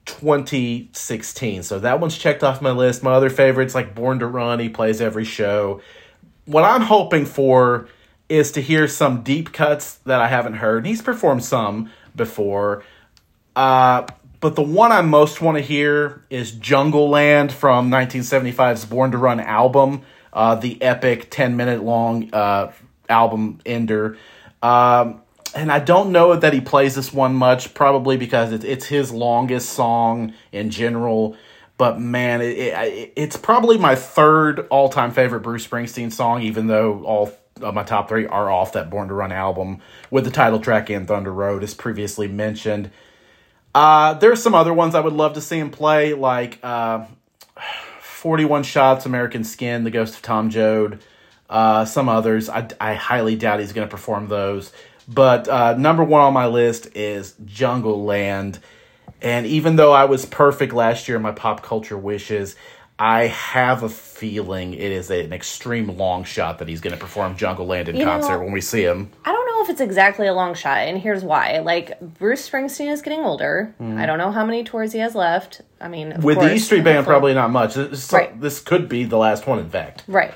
2016. 0.05 1.63
So 1.63 1.79
that 1.79 1.99
one's 1.99 2.17
checked 2.17 2.43
off 2.43 2.61
my 2.61 2.71
list. 2.71 3.03
My 3.03 3.13
other 3.13 3.29
favorites, 3.29 3.73
like 3.73 3.95
Born 3.95 4.19
to 4.19 4.27
Run, 4.27 4.59
he 4.59 4.69
plays 4.69 5.01
every 5.01 5.25
show 5.25 5.81
what 6.45 6.63
I'm 6.63 6.81
hoping 6.81 7.25
for 7.25 7.87
is 8.29 8.51
to 8.53 8.61
hear 8.61 8.87
some 8.87 9.23
deep 9.23 9.51
cuts 9.51 9.95
that 10.05 10.21
I 10.21 10.27
haven't 10.27 10.55
heard. 10.55 10.85
He's 10.85 11.01
performed 11.01 11.43
some 11.43 11.91
before. 12.15 12.83
Uh, 13.55 14.07
but 14.39 14.55
the 14.55 14.61
one 14.61 14.91
I 14.91 15.01
most 15.01 15.41
want 15.41 15.57
to 15.57 15.63
hear 15.63 16.23
is 16.29 16.51
Jungleland 16.51 17.51
from 17.51 17.89
1975's 17.89 18.85
Born 18.85 19.11
to 19.11 19.17
Run 19.17 19.39
album, 19.39 20.01
uh, 20.33 20.55
the 20.55 20.81
epic 20.81 21.27
10 21.29 21.55
minute 21.55 21.83
long 21.83 22.33
uh, 22.33 22.71
album 23.09 23.59
ender. 23.65 24.17
Um, 24.61 25.21
and 25.55 25.71
I 25.71 25.79
don't 25.79 26.11
know 26.11 26.35
that 26.35 26.53
he 26.53 26.61
plays 26.61 26.95
this 26.95 27.13
one 27.13 27.33
much, 27.33 27.73
probably 27.73 28.17
because 28.17 28.51
it's, 28.51 28.65
it's 28.65 28.85
his 28.85 29.11
longest 29.11 29.69
song 29.69 30.33
in 30.51 30.69
general. 30.69 31.37
But 31.77 31.99
man, 31.99 32.41
it, 32.41 32.57
it, 32.57 33.13
it's 33.15 33.37
probably 33.37 33.77
my 33.77 33.95
third 33.95 34.67
all 34.69 34.89
time 34.89 35.11
favorite 35.11 35.41
Bruce 35.41 35.65
Springsteen 35.65 36.11
song, 36.11 36.41
even 36.41 36.67
though 36.67 37.03
all 37.03 37.31
of 37.61 37.73
my 37.73 37.83
top 37.83 38.09
three 38.09 38.27
are 38.27 38.51
off 38.51 38.73
that 38.73 38.89
Born 38.89 39.07
to 39.07 39.13
Run 39.13 39.31
album 39.31 39.81
with 40.11 40.25
the 40.25 40.31
title 40.31 40.59
track 40.59 40.89
in 40.89 41.05
Thunder 41.05 41.31
Road, 41.31 41.63
as 41.63 41.73
previously 41.73 42.27
mentioned. 42.27 42.91
Uh, 43.75 44.13
there's 44.13 44.41
some 44.41 44.55
other 44.55 44.73
ones 44.73 44.95
I 44.95 45.01
would 45.01 45.11
love 45.11 45.33
to 45.33 45.41
see 45.41 45.59
him 45.59 45.69
play, 45.69 46.13
like 46.13 46.59
uh, 46.63 47.05
41 48.01 48.63
Shots, 48.63 49.05
American 49.05 49.43
Skin, 49.43 49.83
The 49.83 49.91
Ghost 49.91 50.15
of 50.15 50.21
Tom 50.21 50.49
Joad, 50.49 51.01
uh, 51.49 51.83
some 51.83 52.07
others. 52.07 52.47
I, 52.47 52.69
I 52.79 52.93
highly 52.93 53.35
doubt 53.35 53.59
he's 53.59 53.73
going 53.73 53.85
to 53.85 53.91
perform 53.91 54.29
those. 54.29 54.71
But 55.09 55.49
uh, 55.49 55.75
number 55.75 56.05
one 56.05 56.21
on 56.21 56.33
my 56.33 56.47
list 56.47 56.95
is 56.95 57.33
Jungleland. 57.45 58.59
And 59.21 59.45
even 59.45 59.75
though 59.75 59.91
I 59.91 60.05
was 60.05 60.25
perfect 60.25 60.71
last 60.71 61.09
year 61.09 61.17
in 61.17 61.23
my 61.23 61.33
pop 61.33 61.61
culture 61.61 61.97
wishes, 61.97 62.55
I 62.97 63.23
have 63.27 63.83
a 63.83 63.89
feeling 63.89 64.73
it 64.73 64.79
is 64.91 65.09
an 65.11 65.33
extreme 65.33 65.97
long 65.97 66.23
shot 66.23 66.59
that 66.59 66.69
he's 66.69 66.79
going 66.79 66.93
to 66.93 66.99
perform 66.99 67.35
Jungleland 67.35 67.89
in 67.89 67.97
You 67.97 68.05
know- 68.05 68.11
concert 68.11 68.39
when 68.39 68.53
we 68.53 68.61
see 68.61 68.83
him. 68.83 69.11
I 69.25 69.31
don't 69.33 69.45
know 69.47 69.63
if 69.63 69.69
it's 69.69 69.81
exactly 69.81 70.27
a 70.27 70.33
long 70.33 70.53
shot, 70.53 70.77
and 70.77 70.97
here's 70.97 71.23
why. 71.23 71.59
Like 71.59 71.99
Bruce 71.99 72.47
Springsteen 72.49 72.89
is 72.91 73.01
getting 73.01 73.19
older. 73.21 73.73
I 73.81 74.05
don't 74.05 74.17
know 74.17 74.31
how 74.31 74.45
many 74.45 74.63
tours 74.63 74.93
he 74.93 74.99
has 74.99 75.13
left. 75.15 75.61
I 75.81 75.87
mean, 75.89 76.13
of 76.13 76.21
Mm. 76.21 76.23
With 76.23 76.39
the 76.39 76.53
E 76.53 76.59
Street 76.59 76.83
Band, 76.85 77.05
probably 77.05 77.33
not 77.33 77.51
much. 77.51 77.73
This, 77.75 78.11
Right. 78.13 78.39
this 78.39 78.59
could 78.61 78.87
be 78.87 79.03
the 79.03 79.17
last 79.17 79.45
one, 79.45 79.59
in 79.59 79.69
fact. 79.69 80.03
right. 80.07 80.33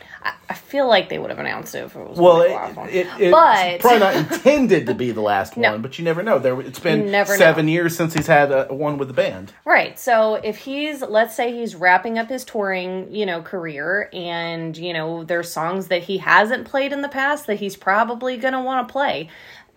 I, 0.49 0.53
feel 0.53 0.87
like 0.87 1.09
they 1.09 1.17
would 1.19 1.29
have 1.29 1.39
announced 1.39 1.75
it 1.75 1.85
if 1.85 1.95
it 1.95 2.07
was 2.07 2.17
Well, 2.17 2.41
it, 2.41 2.93
it, 2.93 3.07
it's 3.19 3.31
but 3.31 3.79
probably 3.79 3.99
not 3.99 4.15
intended 4.15 4.87
to 4.87 4.93
be 4.93 5.11
the 5.11 5.21
last 5.21 5.57
No. 5.57 5.71
one, 5.71 5.81
but 5.81 5.97
you 5.97 6.05
never 6.05 6.23
know. 6.23 6.39
There, 6.39 6.59
it's 6.61 6.79
been 6.79 7.09
seven 7.25 7.67
years 7.67 7.95
since 7.95 8.13
he's 8.13 8.27
had 8.27 8.51
a, 8.51 8.65
one 8.73 8.97
with 8.97 9.07
the 9.07 9.13
band. 9.13 9.53
Right. 9.65 9.97
So 9.99 10.35
if 10.35 10.57
he's 10.57 11.01
let's 11.01 11.35
say 11.35 11.53
he's 11.53 11.75
wrapping 11.75 12.17
up 12.17 12.29
his 12.29 12.43
touring, 12.45 13.13
you 13.13 13.25
know, 13.25 13.41
career 13.41 14.09
and, 14.13 14.77
you 14.77 14.93
know, 14.93 15.23
there's 15.23 15.51
songs 15.51 15.87
that 15.87 16.03
he 16.03 16.19
hasn't 16.19 16.65
played 16.65 16.93
in 16.93 17.01
the 17.01 17.09
past 17.09 17.47
that 17.47 17.59
he's 17.59 17.75
probably 17.75 18.37
going 18.37 18.53
to 18.53 18.61
want 18.61 18.87
to 18.87 18.91
play. 18.91 19.29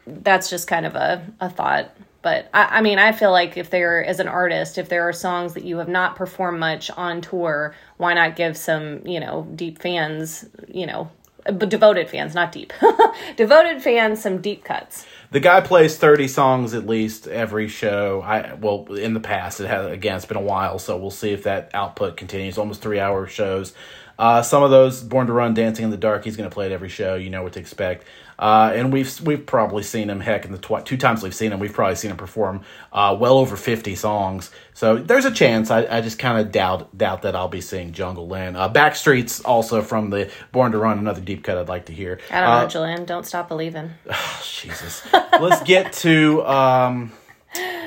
That's 0.07 0.51
just 0.51 0.67
kind 0.67 0.87
of 0.87 0.95
a, 0.95 1.27
a 1.41 1.49
thought. 1.49 1.97
But 2.23 2.49
I, 2.55 2.79
I 2.79 2.81
mean, 2.81 2.99
I 2.99 3.13
feel 3.13 3.33
like 3.33 3.57
if 3.57 3.71
there, 3.71 4.05
as 4.05 4.21
an 4.21 4.29
artist, 4.29 4.79
if 4.79 4.89
there 4.89 5.09
are 5.09 5.13
songs 5.13 5.55
that 5.55 5.65
you 5.65 5.79
have 5.79 5.89
not 5.89 6.17
performed 6.17 6.61
much 6.61 6.91
on 6.91 7.21
tour, 7.21 7.75
why 7.97 8.15
not 8.15 8.37
give 8.37 8.57
some, 8.57 9.07
you 9.07 9.21
know, 9.21 9.47
deep 9.55 9.83
fans, 9.83 10.45
you 10.69 10.87
know, 10.87 11.11
but 11.45 11.69
devoted 11.69 12.09
fans, 12.09 12.35
not 12.35 12.53
deep, 12.53 12.73
devoted 13.37 13.83
fans, 13.83 14.23
some 14.23 14.41
deep 14.41 14.65
cuts. 14.65 15.07
The 15.33 15.41
guy 15.41 15.61
plays 15.61 15.97
thirty 15.97 16.29
songs 16.29 16.75
at 16.75 16.87
least 16.87 17.27
every 17.27 17.67
show. 17.67 18.23
I 18.23 18.55
well, 18.55 18.95
in 18.95 19.15
the 19.15 19.21
past, 19.21 19.61
it 19.61 19.67
has 19.67 19.91
again, 19.91 20.17
it's 20.17 20.27
been 20.27 20.37
a 20.37 20.41
while, 20.41 20.79
so 20.79 20.97
we'll 20.97 21.11
see 21.11 21.33
if 21.33 21.43
that 21.45 21.71
output 21.75 22.17
continues. 22.17 22.59
Almost 22.59 22.81
three 22.81 23.01
hour 23.01 23.27
shows. 23.27 23.73
Uh, 24.19 24.43
some 24.43 24.63
of 24.63 24.71
those 24.71 25.03
Born 25.03 25.27
to 25.27 25.33
Run, 25.33 25.55
Dancing 25.55 25.87
in 25.87 25.91
the 25.91 25.97
Dark, 25.97 26.25
he's 26.25 26.37
going 26.37 26.49
to 26.49 26.55
play 26.55 26.67
at 26.67 26.73
every 26.73 26.91
show. 26.91 27.17
You 27.17 27.31
know 27.31 27.43
what 27.43 27.55
to 27.55 27.61
expect. 27.61 28.05
Uh, 28.43 28.73
and 28.75 28.93
we've 28.93 29.21
we've 29.21 29.47
probably 29.47 29.85
seen 29.85 30.11
him. 30.11 30.19
Heck, 30.19 30.45
in 30.45 30.51
the 30.51 30.59
tw- 30.59 30.85
two 30.85 30.97
times 30.97 31.23
we've 31.23 31.35
seen 31.35 31.53
him, 31.53 31.61
we've 31.61 31.73
probably 31.73 31.95
seen 31.95 32.11
him 32.11 32.17
perform 32.17 32.63
uh, 32.93 33.17
well 33.19 33.39
over 33.39 33.57
fifty 33.57 33.95
songs. 33.95 34.51
So 34.75 34.97
there's 34.97 35.27
a 35.27 35.31
chance. 35.31 35.71
I, 35.71 35.87
I 35.87 36.01
just 36.01 36.19
kind 36.19 36.45
of 36.45 36.51
doubt 36.51 36.99
doubt 36.99 37.23
that 37.23 37.37
I'll 37.37 37.47
be 37.47 37.61
seeing 37.61 37.93
Jungleland. 37.93 38.57
Uh, 38.57 38.69
Backstreet's 38.69 39.43
also 39.43 39.81
from 39.81 40.11
the 40.11 40.29
Born 40.51 40.73
to 40.73 40.79
Run, 40.79 40.99
another 40.99 41.21
deep 41.21 41.45
cut 41.45 41.57
I'd 41.57 41.69
like 41.69 41.87
to 41.87 41.93
hear. 41.93 42.19
I 42.33 42.41
don't 42.41 42.63
know, 42.63 42.69
Julian. 42.69 43.05
Don't 43.05 43.25
stop 43.25 43.47
believing. 43.47 43.93
Jesus. 44.45 45.07
Let's 45.13 45.63
get 45.63 45.93
to 45.95 46.45
um, 46.45 47.13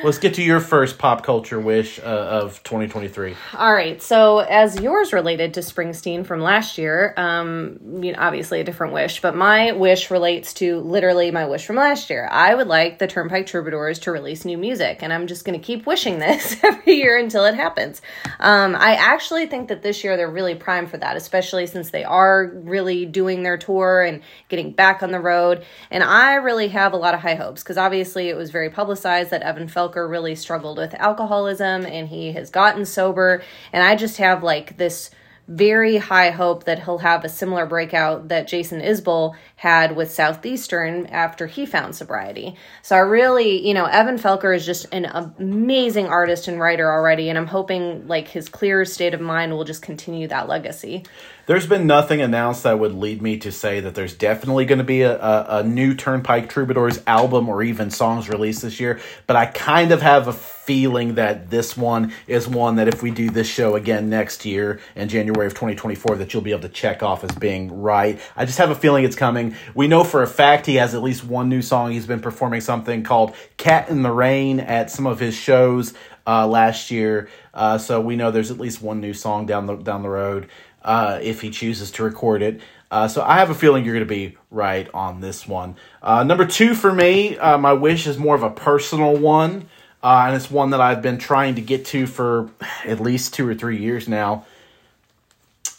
let's 0.03 0.19
get 0.19 0.35
to 0.35 0.43
your 0.43 0.59
first 0.59 0.97
pop 0.97 1.23
culture 1.23 1.59
wish 1.59 1.99
uh, 1.99 2.03
of 2.03 2.61
2023. 2.63 3.35
All 3.57 3.73
right. 3.73 4.01
So, 4.01 4.39
as 4.39 4.79
yours 4.79 5.13
related 5.13 5.55
to 5.55 5.61
Springsteen 5.61 6.25
from 6.25 6.41
last 6.41 6.77
year, 6.77 7.13
um, 7.17 7.79
you 8.01 8.11
know, 8.11 8.19
obviously 8.19 8.59
a 8.59 8.63
different 8.63 8.93
wish, 8.93 9.21
but 9.21 9.35
my 9.35 9.71
wish 9.71 10.11
relates 10.11 10.53
to 10.55 10.79
literally 10.79 11.31
my 11.31 11.45
wish 11.45 11.65
from 11.65 11.77
last 11.77 12.09
year. 12.09 12.27
I 12.31 12.53
would 12.53 12.67
like 12.67 12.99
the 12.99 13.07
Turnpike 13.07 13.47
Troubadours 13.47 13.99
to 13.99 14.11
release 14.11 14.45
new 14.45 14.57
music, 14.57 14.99
and 15.01 15.11
I'm 15.11 15.27
just 15.27 15.45
going 15.45 15.59
to 15.59 15.65
keep 15.65 15.85
wishing 15.85 16.19
this 16.19 16.57
every 16.63 16.95
year 16.95 17.17
until 17.17 17.45
it 17.45 17.55
happens. 17.55 18.01
Um, 18.39 18.75
I 18.75 18.95
actually 18.95 19.47
think 19.47 19.69
that 19.69 19.81
this 19.81 20.03
year 20.03 20.17
they're 20.17 20.29
really 20.29 20.55
primed 20.55 20.91
for 20.91 20.97
that, 20.97 21.17
especially 21.17 21.67
since 21.67 21.89
they 21.89 22.03
are 22.03 22.51
really 22.53 23.05
doing 23.05 23.43
their 23.43 23.57
tour 23.57 24.01
and 24.01 24.21
getting 24.49 24.71
back 24.71 25.01
on 25.01 25.11
the 25.11 25.19
road. 25.19 25.65
And 25.89 26.03
I 26.03 26.35
really 26.35 26.67
have 26.69 26.93
a 26.93 26.97
lot 26.97 27.13
of 27.13 27.21
high 27.21 27.35
hopes 27.35 27.63
because 27.63 27.77
obviously 27.77 28.29
it 28.29 28.35
was 28.35 28.51
very 28.51 28.69
publicized 28.69 29.31
that 29.31 29.41
Evan 29.55 29.69
Felker 29.69 30.09
really 30.09 30.35
struggled 30.35 30.77
with 30.77 30.93
alcoholism 30.95 31.85
and 31.85 32.09
he 32.09 32.33
has 32.33 32.49
gotten 32.49 32.85
sober. 32.85 33.41
And 33.71 33.81
I 33.81 33.95
just 33.95 34.17
have 34.17 34.43
like 34.43 34.75
this 34.75 35.11
very 35.47 35.97
high 35.97 36.31
hope 36.31 36.65
that 36.65 36.83
he'll 36.83 36.97
have 36.97 37.23
a 37.23 37.29
similar 37.29 37.65
breakout 37.65 38.27
that 38.29 38.47
Jason 38.47 38.81
Isbell 38.81 39.35
had 39.55 39.95
with 39.95 40.11
Southeastern 40.11 41.05
after 41.05 41.47
he 41.47 41.65
found 41.65 41.95
sobriety. 41.95 42.55
So 42.81 42.95
I 42.95 42.99
really, 42.99 43.65
you 43.65 43.73
know, 43.73 43.85
Evan 43.85 44.17
Felker 44.17 44.53
is 44.55 44.65
just 44.65 44.87
an 44.91 45.05
amazing 45.05 46.07
artist 46.07 46.47
and 46.47 46.59
writer 46.59 46.91
already, 46.91 47.29
and 47.29 47.37
I'm 47.37 47.45
hoping 47.45 48.07
like 48.07 48.27
his 48.27 48.49
clear 48.49 48.83
state 48.85 49.13
of 49.13 49.21
mind 49.21 49.53
will 49.53 49.65
just 49.65 49.83
continue 49.83 50.27
that 50.29 50.49
legacy. 50.49 51.03
There's 51.47 51.67
been 51.67 51.85
nothing 51.85 52.21
announced 52.21 52.63
that 52.63 52.79
would 52.79 52.95
lead 52.95 53.21
me 53.21 53.37
to 53.37 53.51
say 53.51 53.79
that 53.79 53.93
there's 53.93 54.15
definitely 54.15 54.65
going 54.65 54.79
to 54.79 54.83
be 54.83 55.03
a, 55.03 55.15
a, 55.15 55.45
a, 55.59 55.63
new 55.63 55.93
Turnpike 55.93 56.49
Troubadours 56.49 56.99
album 57.05 57.49
or 57.49 57.61
even 57.61 57.91
songs 57.91 58.27
released 58.27 58.63
this 58.63 58.79
year, 58.79 58.99
but 59.27 59.35
I 59.35 59.45
kind 59.45 59.91
of 59.91 60.01
have 60.01 60.27
a 60.27 60.33
feeling 60.33 61.15
that 61.15 61.51
this 61.51 61.77
one 61.77 62.11
is 62.25 62.47
one 62.47 62.77
that 62.77 62.87
if 62.87 63.03
we 63.03 63.11
do 63.11 63.29
this 63.29 63.47
show 63.47 63.75
again 63.75 64.09
next 64.09 64.43
year 64.43 64.79
in 64.95 65.07
January 65.07 65.45
of 65.45 65.53
2024 65.53 66.15
that 66.15 66.33
you'll 66.33 66.41
be 66.41 66.49
able 66.49 66.63
to 66.63 66.69
check 66.69 67.03
off 67.03 67.23
as 67.23 67.29
being 67.35 67.79
right. 67.79 68.19
I 68.35 68.45
just 68.45 68.57
have 68.57 68.71
a 68.71 68.75
feeling 68.75 69.05
it's 69.05 69.15
coming. 69.15 69.55
We 69.75 69.87
know 69.87 70.03
for 70.03 70.23
a 70.23 70.27
fact 70.27 70.65
he 70.65 70.75
has 70.75 70.95
at 70.95 71.03
least 71.03 71.23
one 71.23 71.47
new 71.47 71.61
song. 71.61 71.91
He's 71.91 72.07
been 72.07 72.21
performing 72.21 72.61
something 72.61 73.03
called 73.03 73.35
Cat 73.57 73.89
in 73.89 74.01
the 74.01 74.11
Rain 74.11 74.59
at 74.59 74.89
some 74.89 75.05
of 75.05 75.19
his 75.19 75.35
shows 75.35 75.93
uh, 76.25 76.47
last 76.47 76.89
year. 76.89 77.29
Uh, 77.53 77.77
so 77.77 78.01
we 78.01 78.15
know 78.15 78.31
there's 78.31 78.49
at 78.49 78.57
least 78.57 78.81
one 78.81 78.99
new 78.99 79.13
song 79.13 79.45
down 79.45 79.67
the 79.67 79.75
down 79.75 80.01
the 80.01 80.09
road 80.09 80.49
uh, 80.85 81.19
if 81.21 81.41
he 81.41 81.49
chooses 81.49 81.91
to 81.91 82.03
record 82.03 82.41
it. 82.41 82.61
Uh, 82.89 83.07
so 83.07 83.23
I 83.23 83.39
have 83.39 83.49
a 83.49 83.55
feeling 83.55 83.83
you're 83.83 83.95
going 83.95 84.07
to 84.07 84.13
be 84.13 84.37
right 84.51 84.87
on 84.93 85.19
this 85.19 85.47
one. 85.47 85.75
Uh, 86.01 86.23
number 86.23 86.45
two 86.45 86.75
for 86.75 86.93
me, 86.93 87.37
uh, 87.37 87.57
my 87.57 87.73
wish 87.73 88.07
is 88.07 88.17
more 88.17 88.35
of 88.35 88.43
a 88.43 88.51
personal 88.51 89.17
one, 89.17 89.67
uh, 90.03 90.25
and 90.27 90.35
it's 90.35 90.49
one 90.49 90.69
that 90.69 90.79
I've 90.79 91.01
been 91.01 91.17
trying 91.17 91.55
to 91.55 91.61
get 91.61 91.85
to 91.87 92.05
for 92.07 92.51
at 92.85 93.01
least 93.01 93.33
two 93.33 93.47
or 93.49 93.55
three 93.55 93.77
years 93.77 94.07
now. 94.07 94.45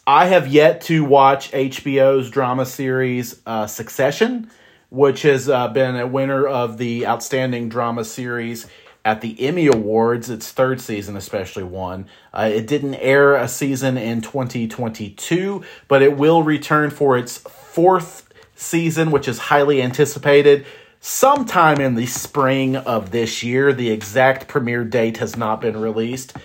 I 0.09 0.27
have 0.27 0.49
yet 0.49 0.83
to 0.83 1.05
watch 1.05 1.51
HBO's 1.53 2.31
drama 2.31 2.67
series 2.67 3.41
uh, 3.47 3.67
Succession, 3.67 4.51
which 4.91 5.23
has 5.23 5.47
been 5.47 5.97
a 5.97 6.07
winner 6.07 6.47
of 6.47 6.79
the 6.79 7.07
Outstanding 7.07 7.69
Drama 7.69 8.05
Series 8.05 8.69
at 9.07 9.21
the 9.21 9.41
Emmy 9.41 9.69
Awards, 9.69 10.29
its 10.29 10.51
third 10.51 10.81
season 10.81 11.17
especially 11.17 11.63
won. 11.63 12.09
Uh, 12.35 12.51
it 12.53 12.67
didn't 12.67 12.97
air 12.97 13.37
a 13.37 13.47
season 13.47 13.97
in 13.97 14.21
2022, 14.21 15.63
but 15.87 16.03
it 16.03 16.17
will 16.17 16.43
return 16.43 16.91
for 16.91 17.17
its 17.17 17.39
fourth 17.39 18.29
season, 18.57 19.13
which 19.13 19.29
is 19.29 19.39
highly 19.39 19.81
anticipated. 19.81 20.67
Sometime 20.99 21.81
in 21.81 21.95
the 21.95 22.07
spring 22.07 22.75
of 22.75 23.13
this 23.13 23.45
year, 23.45 23.73
the 23.73 23.93
exact 23.93 24.49
premiere 24.49 24.85
date 24.85 25.19
has 25.19 25.37
not 25.37 25.61
been 25.61 25.77
released. 25.77 26.37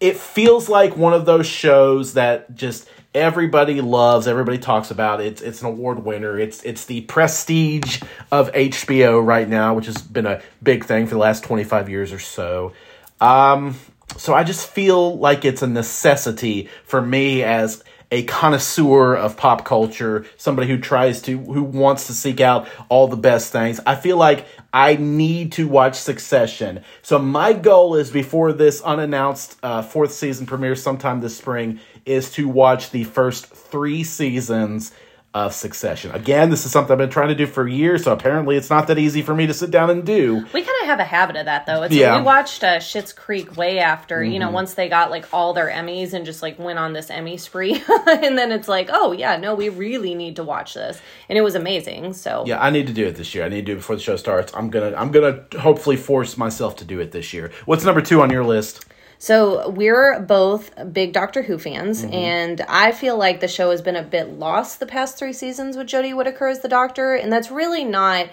It 0.00 0.16
feels 0.16 0.68
like 0.68 0.96
one 0.96 1.12
of 1.12 1.24
those 1.24 1.46
shows 1.46 2.14
that 2.14 2.56
just 2.56 2.88
everybody 3.14 3.80
loves, 3.80 4.26
everybody 4.26 4.58
talks 4.58 4.90
about. 4.90 5.20
It's 5.20 5.42
it's 5.42 5.60
an 5.60 5.68
award 5.68 6.04
winner. 6.04 6.38
It's 6.38 6.62
it's 6.62 6.84
the 6.86 7.02
prestige 7.02 8.02
of 8.30 8.52
HBO 8.52 9.24
right 9.24 9.48
now, 9.48 9.74
which 9.74 9.86
has 9.86 9.98
been 9.98 10.26
a 10.26 10.42
big 10.62 10.84
thing 10.84 11.06
for 11.06 11.14
the 11.14 11.20
last 11.20 11.44
25 11.44 11.88
years 11.88 12.12
or 12.12 12.18
so. 12.18 12.72
Um 13.20 13.76
so 14.16 14.34
I 14.34 14.44
just 14.44 14.68
feel 14.68 15.16
like 15.18 15.44
it's 15.44 15.62
a 15.62 15.66
necessity 15.66 16.68
for 16.84 17.00
me 17.00 17.42
as 17.42 17.82
a 18.12 18.22
connoisseur 18.24 19.14
of 19.14 19.38
pop 19.38 19.64
culture, 19.64 20.26
somebody 20.36 20.68
who 20.68 20.76
tries 20.76 21.22
to, 21.22 21.38
who 21.38 21.62
wants 21.62 22.08
to 22.08 22.12
seek 22.12 22.42
out 22.42 22.68
all 22.90 23.08
the 23.08 23.16
best 23.16 23.50
things. 23.50 23.80
I 23.86 23.96
feel 23.96 24.18
like 24.18 24.46
I 24.70 24.96
need 24.96 25.52
to 25.52 25.66
watch 25.66 25.94
Succession. 25.94 26.84
So 27.00 27.18
my 27.18 27.54
goal 27.54 27.94
is 27.94 28.10
before 28.10 28.52
this 28.52 28.82
unannounced 28.82 29.58
uh, 29.62 29.80
fourth 29.80 30.12
season 30.12 30.44
premieres 30.44 30.82
sometime 30.82 31.22
this 31.22 31.38
spring 31.38 31.80
is 32.04 32.30
to 32.32 32.48
watch 32.48 32.90
the 32.90 33.04
first 33.04 33.46
three 33.46 34.04
seasons 34.04 34.92
of 35.34 35.54
Succession. 35.54 36.10
Again, 36.10 36.50
this 36.50 36.66
is 36.66 36.72
something 36.72 36.92
I've 36.92 36.98
been 36.98 37.08
trying 37.08 37.28
to 37.28 37.34
do 37.34 37.46
for 37.46 37.66
years, 37.66 38.04
so 38.04 38.12
apparently 38.12 38.56
it's 38.56 38.68
not 38.68 38.86
that 38.88 38.98
easy 38.98 39.22
for 39.22 39.34
me 39.34 39.46
to 39.46 39.54
sit 39.54 39.70
down 39.70 39.88
and 39.88 40.04
do. 40.04 40.44
We 40.52 40.60
kind 40.60 40.82
of 40.82 40.86
have 40.86 41.00
a 41.00 41.04
habit 41.04 41.36
of 41.36 41.46
that, 41.46 41.64
though. 41.64 41.84
It's, 41.84 41.94
yeah. 41.94 42.18
We 42.18 42.22
watched 42.22 42.62
uh, 42.62 42.76
Schitt's 42.76 43.14
Creek 43.14 43.56
way 43.56 43.78
after, 43.78 44.18
mm-hmm. 44.18 44.32
you 44.32 44.38
know, 44.38 44.46
mm-hmm. 44.46 44.56
once 44.56 44.74
they 44.74 44.90
got 44.90 45.10
like 45.10 45.26
all 45.32 45.54
their 45.54 45.70
Emmys 45.70 46.12
and 46.12 46.26
just 46.26 46.42
like 46.42 46.58
went 46.58 46.78
on 46.78 46.92
this 46.92 47.08
Emmy 47.08 47.38
spree. 47.38 47.82
and 48.06 48.36
then 48.36 48.52
it's 48.52 48.68
like, 48.68 48.90
oh, 48.92 49.12
yeah, 49.12 49.38
no, 49.38 49.54
we 49.54 49.70
really 49.70 50.14
need 50.14 50.36
to 50.36 50.44
watch 50.44 50.74
this. 50.74 51.00
And 51.30 51.38
it 51.38 51.42
was 51.42 51.54
amazing. 51.54 52.12
So, 52.12 52.44
yeah, 52.46 52.62
I 52.62 52.68
need 52.68 52.86
to 52.88 52.92
do 52.92 53.06
it 53.06 53.16
this 53.16 53.34
year. 53.34 53.46
I 53.46 53.48
need 53.48 53.64
to 53.64 53.66
do 53.66 53.72
it 53.72 53.76
before 53.76 53.96
the 53.96 54.02
show 54.02 54.16
starts. 54.16 54.52
I'm 54.54 54.70
to, 54.72 54.94
I'm 54.98 55.12
to 55.14 55.46
hopefully 55.58 55.96
force 55.96 56.36
myself 56.36 56.76
to 56.76 56.84
do 56.84 57.00
it 57.00 57.12
this 57.12 57.32
year. 57.32 57.52
What's 57.64 57.86
number 57.86 58.02
two 58.02 58.20
on 58.20 58.28
your 58.28 58.44
list? 58.44 58.84
So 59.22 59.68
we're 59.68 60.18
both 60.18 60.72
big 60.92 61.12
Doctor 61.12 61.42
Who 61.42 61.56
fans, 61.56 62.02
mm-hmm. 62.02 62.12
and 62.12 62.60
I 62.62 62.90
feel 62.90 63.16
like 63.16 63.38
the 63.38 63.46
show 63.46 63.70
has 63.70 63.80
been 63.80 63.94
a 63.94 64.02
bit 64.02 64.36
lost 64.36 64.80
the 64.80 64.86
past 64.86 65.16
three 65.16 65.32
seasons 65.32 65.76
with 65.76 65.86
Jodie 65.86 66.12
Whittaker 66.12 66.48
as 66.48 66.58
the 66.58 66.68
Doctor, 66.68 67.14
and 67.14 67.32
that's 67.32 67.48
really 67.48 67.84
not 67.84 68.26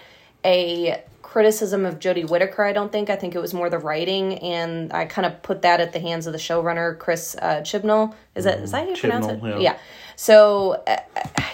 a 0.43 1.03
criticism 1.21 1.85
of 1.85 1.99
Jodie 1.99 2.27
Whittaker. 2.27 2.63
I 2.63 2.73
don't 2.73 2.91
think. 2.91 3.11
I 3.11 3.17
think 3.17 3.35
it 3.35 3.39
was 3.39 3.53
more 3.53 3.69
the 3.69 3.77
writing, 3.77 4.39
and 4.39 4.91
I 4.91 5.05
kind 5.05 5.27
of 5.27 5.43
put 5.43 5.61
that 5.61 5.79
at 5.79 5.93
the 5.93 5.99
hands 5.99 6.25
of 6.25 6.33
the 6.33 6.39
showrunner 6.39 6.97
Chris 6.97 7.35
uh, 7.39 7.61
Chibnall. 7.61 8.15
Is 8.39 8.45
that 8.45 8.59
is 8.59 8.71
that 8.71 8.83
how 8.83 8.89
you 8.89 8.95
Chibnall, 8.95 9.21
pronounce 9.21 9.27
it? 9.27 9.43
Yeah. 9.43 9.59
yeah. 9.59 9.77
So, 10.19 10.83
uh, 10.85 10.97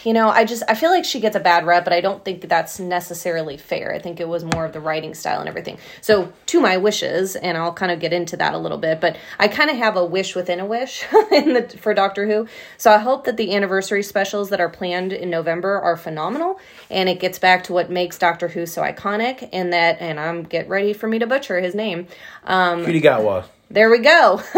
you 0.03 0.11
know, 0.11 0.27
I 0.27 0.43
just 0.43 0.63
I 0.67 0.73
feel 0.73 0.89
like 0.89 1.05
she 1.05 1.19
gets 1.19 1.35
a 1.35 1.39
bad 1.39 1.67
rep, 1.67 1.83
but 1.83 1.93
I 1.93 2.01
don't 2.01 2.25
think 2.25 2.49
that's 2.49 2.79
necessarily 2.79 3.57
fair. 3.57 3.93
I 3.93 3.99
think 3.99 4.19
it 4.19 4.27
was 4.27 4.43
more 4.43 4.65
of 4.65 4.73
the 4.73 4.79
writing 4.79 5.13
style 5.13 5.39
and 5.39 5.47
everything. 5.47 5.77
So, 6.01 6.33
to 6.47 6.59
my 6.59 6.77
wishes, 6.77 7.35
and 7.35 7.59
I'll 7.59 7.73
kind 7.73 7.91
of 7.91 7.99
get 7.99 8.11
into 8.11 8.35
that 8.37 8.55
a 8.55 8.57
little 8.57 8.79
bit, 8.79 8.99
but 8.99 9.17
I 9.37 9.49
kind 9.49 9.69
of 9.69 9.77
have 9.77 9.97
a 9.97 10.03
wish 10.03 10.35
within 10.35 10.59
a 10.59 10.65
wish 10.65 11.05
in 11.31 11.53
the 11.53 11.77
for 11.79 11.93
Doctor 11.93 12.25
Who. 12.25 12.47
So, 12.79 12.91
I 12.91 12.97
hope 12.97 13.25
that 13.25 13.37
the 13.37 13.53
anniversary 13.55 14.01
specials 14.01 14.49
that 14.49 14.59
are 14.59 14.69
planned 14.69 15.13
in 15.13 15.29
November 15.29 15.79
are 15.79 15.95
phenomenal, 15.95 16.59
and 16.89 17.07
it 17.07 17.19
gets 17.19 17.37
back 17.37 17.65
to 17.65 17.73
what 17.73 17.91
makes 17.91 18.17
Doctor 18.17 18.47
Who 18.47 18.65
so 18.65 18.81
iconic, 18.81 19.47
and 19.53 19.73
that, 19.73 19.97
and 20.01 20.19
I'm 20.19 20.41
get 20.41 20.67
ready 20.67 20.93
for 20.93 21.07
me 21.07 21.19
to 21.19 21.27
butcher 21.27 21.59
his 21.59 21.75
name. 21.75 22.07
Um, 22.45 22.83
Gatwa. 22.83 23.45
There 23.69 23.89
we 23.89 23.99
go. 23.99 24.41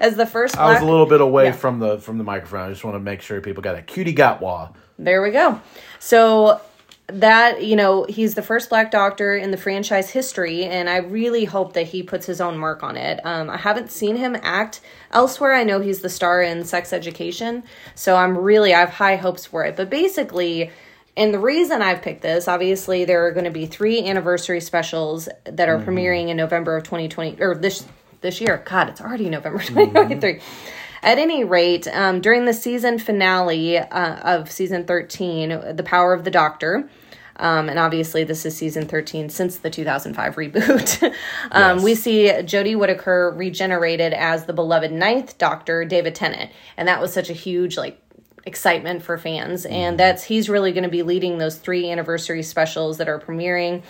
As 0.00 0.16
the 0.16 0.26
first, 0.26 0.54
black... 0.54 0.66
I 0.66 0.72
was 0.72 0.82
a 0.82 0.86
little 0.86 1.06
bit 1.06 1.20
away 1.20 1.46
yeah. 1.46 1.52
from 1.52 1.78
the 1.78 1.98
from 1.98 2.18
the 2.18 2.24
microphone. 2.24 2.60
I 2.60 2.70
just 2.70 2.84
want 2.84 2.96
to 2.96 3.00
make 3.00 3.22
sure 3.22 3.40
people 3.40 3.62
got 3.62 3.78
a 3.78 3.82
Ncuti 3.82 4.16
Gatwa. 4.16 4.74
There 4.98 5.22
we 5.22 5.30
go. 5.30 5.60
So 5.98 6.60
that 7.08 7.62
you 7.62 7.76
know 7.76 8.04
he's 8.08 8.34
the 8.34 8.42
first 8.42 8.70
black 8.70 8.90
doctor 8.90 9.36
in 9.36 9.50
the 9.50 9.56
franchise 9.56 10.08
history 10.08 10.64
and 10.64 10.88
i 10.88 10.98
really 10.98 11.44
hope 11.44 11.72
that 11.72 11.86
he 11.88 12.02
puts 12.02 12.24
his 12.24 12.40
own 12.40 12.56
mark 12.56 12.82
on 12.82 12.96
it 12.96 13.20
um, 13.26 13.50
i 13.50 13.56
haven't 13.56 13.90
seen 13.90 14.16
him 14.16 14.36
act 14.40 14.80
elsewhere 15.10 15.52
i 15.52 15.64
know 15.64 15.80
he's 15.80 16.00
the 16.00 16.08
star 16.08 16.40
in 16.40 16.64
sex 16.64 16.92
education 16.92 17.62
so 17.94 18.16
i'm 18.16 18.38
really 18.38 18.72
i 18.72 18.78
have 18.78 18.90
high 18.90 19.16
hopes 19.16 19.44
for 19.44 19.64
it 19.64 19.76
but 19.76 19.90
basically 19.90 20.70
and 21.14 21.34
the 21.34 21.38
reason 21.38 21.82
I've 21.82 22.00
picked 22.00 22.22
this, 22.22 22.48
obviously, 22.48 23.04
there 23.04 23.26
are 23.26 23.32
going 23.32 23.44
to 23.44 23.50
be 23.50 23.66
three 23.66 24.02
anniversary 24.02 24.62
specials 24.62 25.28
that 25.44 25.68
are 25.68 25.78
mm-hmm. 25.78 25.90
premiering 25.90 26.28
in 26.28 26.38
November 26.38 26.74
of 26.74 26.84
2020, 26.84 27.36
or 27.38 27.54
this 27.54 27.84
this 28.22 28.40
year. 28.40 28.62
God, 28.64 28.88
it's 28.88 29.00
already 29.00 29.28
November 29.28 29.58
2023. 29.58 30.34
Mm-hmm. 30.34 30.68
At 31.04 31.18
any 31.18 31.42
rate, 31.42 31.88
um, 31.88 32.20
during 32.20 32.44
the 32.44 32.54
season 32.54 32.98
finale 32.98 33.78
uh, 33.78 34.38
of 34.38 34.50
season 34.50 34.84
13, 34.84 35.76
The 35.76 35.82
Power 35.82 36.14
of 36.14 36.24
the 36.24 36.30
Doctor, 36.30 36.88
um, 37.36 37.68
and 37.68 37.78
obviously, 37.78 38.24
this 38.24 38.46
is 38.46 38.56
season 38.56 38.86
13 38.86 39.28
since 39.28 39.56
the 39.56 39.70
2005 39.70 40.36
reboot. 40.36 41.02
um, 41.50 41.76
yes. 41.78 41.82
We 41.82 41.94
see 41.94 42.26
Jodie 42.26 42.78
Whittaker 42.78 43.32
regenerated 43.36 44.12
as 44.12 44.44
the 44.44 44.52
beloved 44.52 44.92
ninth 44.92 45.38
Doctor, 45.38 45.84
David 45.84 46.14
Tennant. 46.14 46.52
And 46.76 46.86
that 46.86 47.00
was 47.00 47.12
such 47.12 47.30
a 47.30 47.32
huge, 47.32 47.76
like, 47.76 47.98
excitement 48.44 49.02
for 49.02 49.16
fans, 49.18 49.64
and 49.66 49.98
that's 49.98 50.24
he's 50.24 50.48
really 50.48 50.72
going 50.72 50.82
to 50.82 50.90
be 50.90 51.02
leading 51.02 51.38
those 51.38 51.56
three 51.58 51.90
anniversary 51.90 52.42
specials 52.42 52.98
that 52.98 53.08
are 53.08 53.18
premiering. 53.18 53.82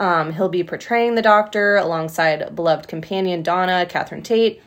Um, 0.00 0.32
he'll 0.32 0.48
be 0.48 0.62
portraying 0.62 1.14
the 1.16 1.22
Doctor 1.22 1.76
alongside 1.76 2.54
beloved 2.54 2.88
companion 2.88 3.42
Donna, 3.42 3.86
Catherine 3.86 4.22
Tate. 4.22 4.62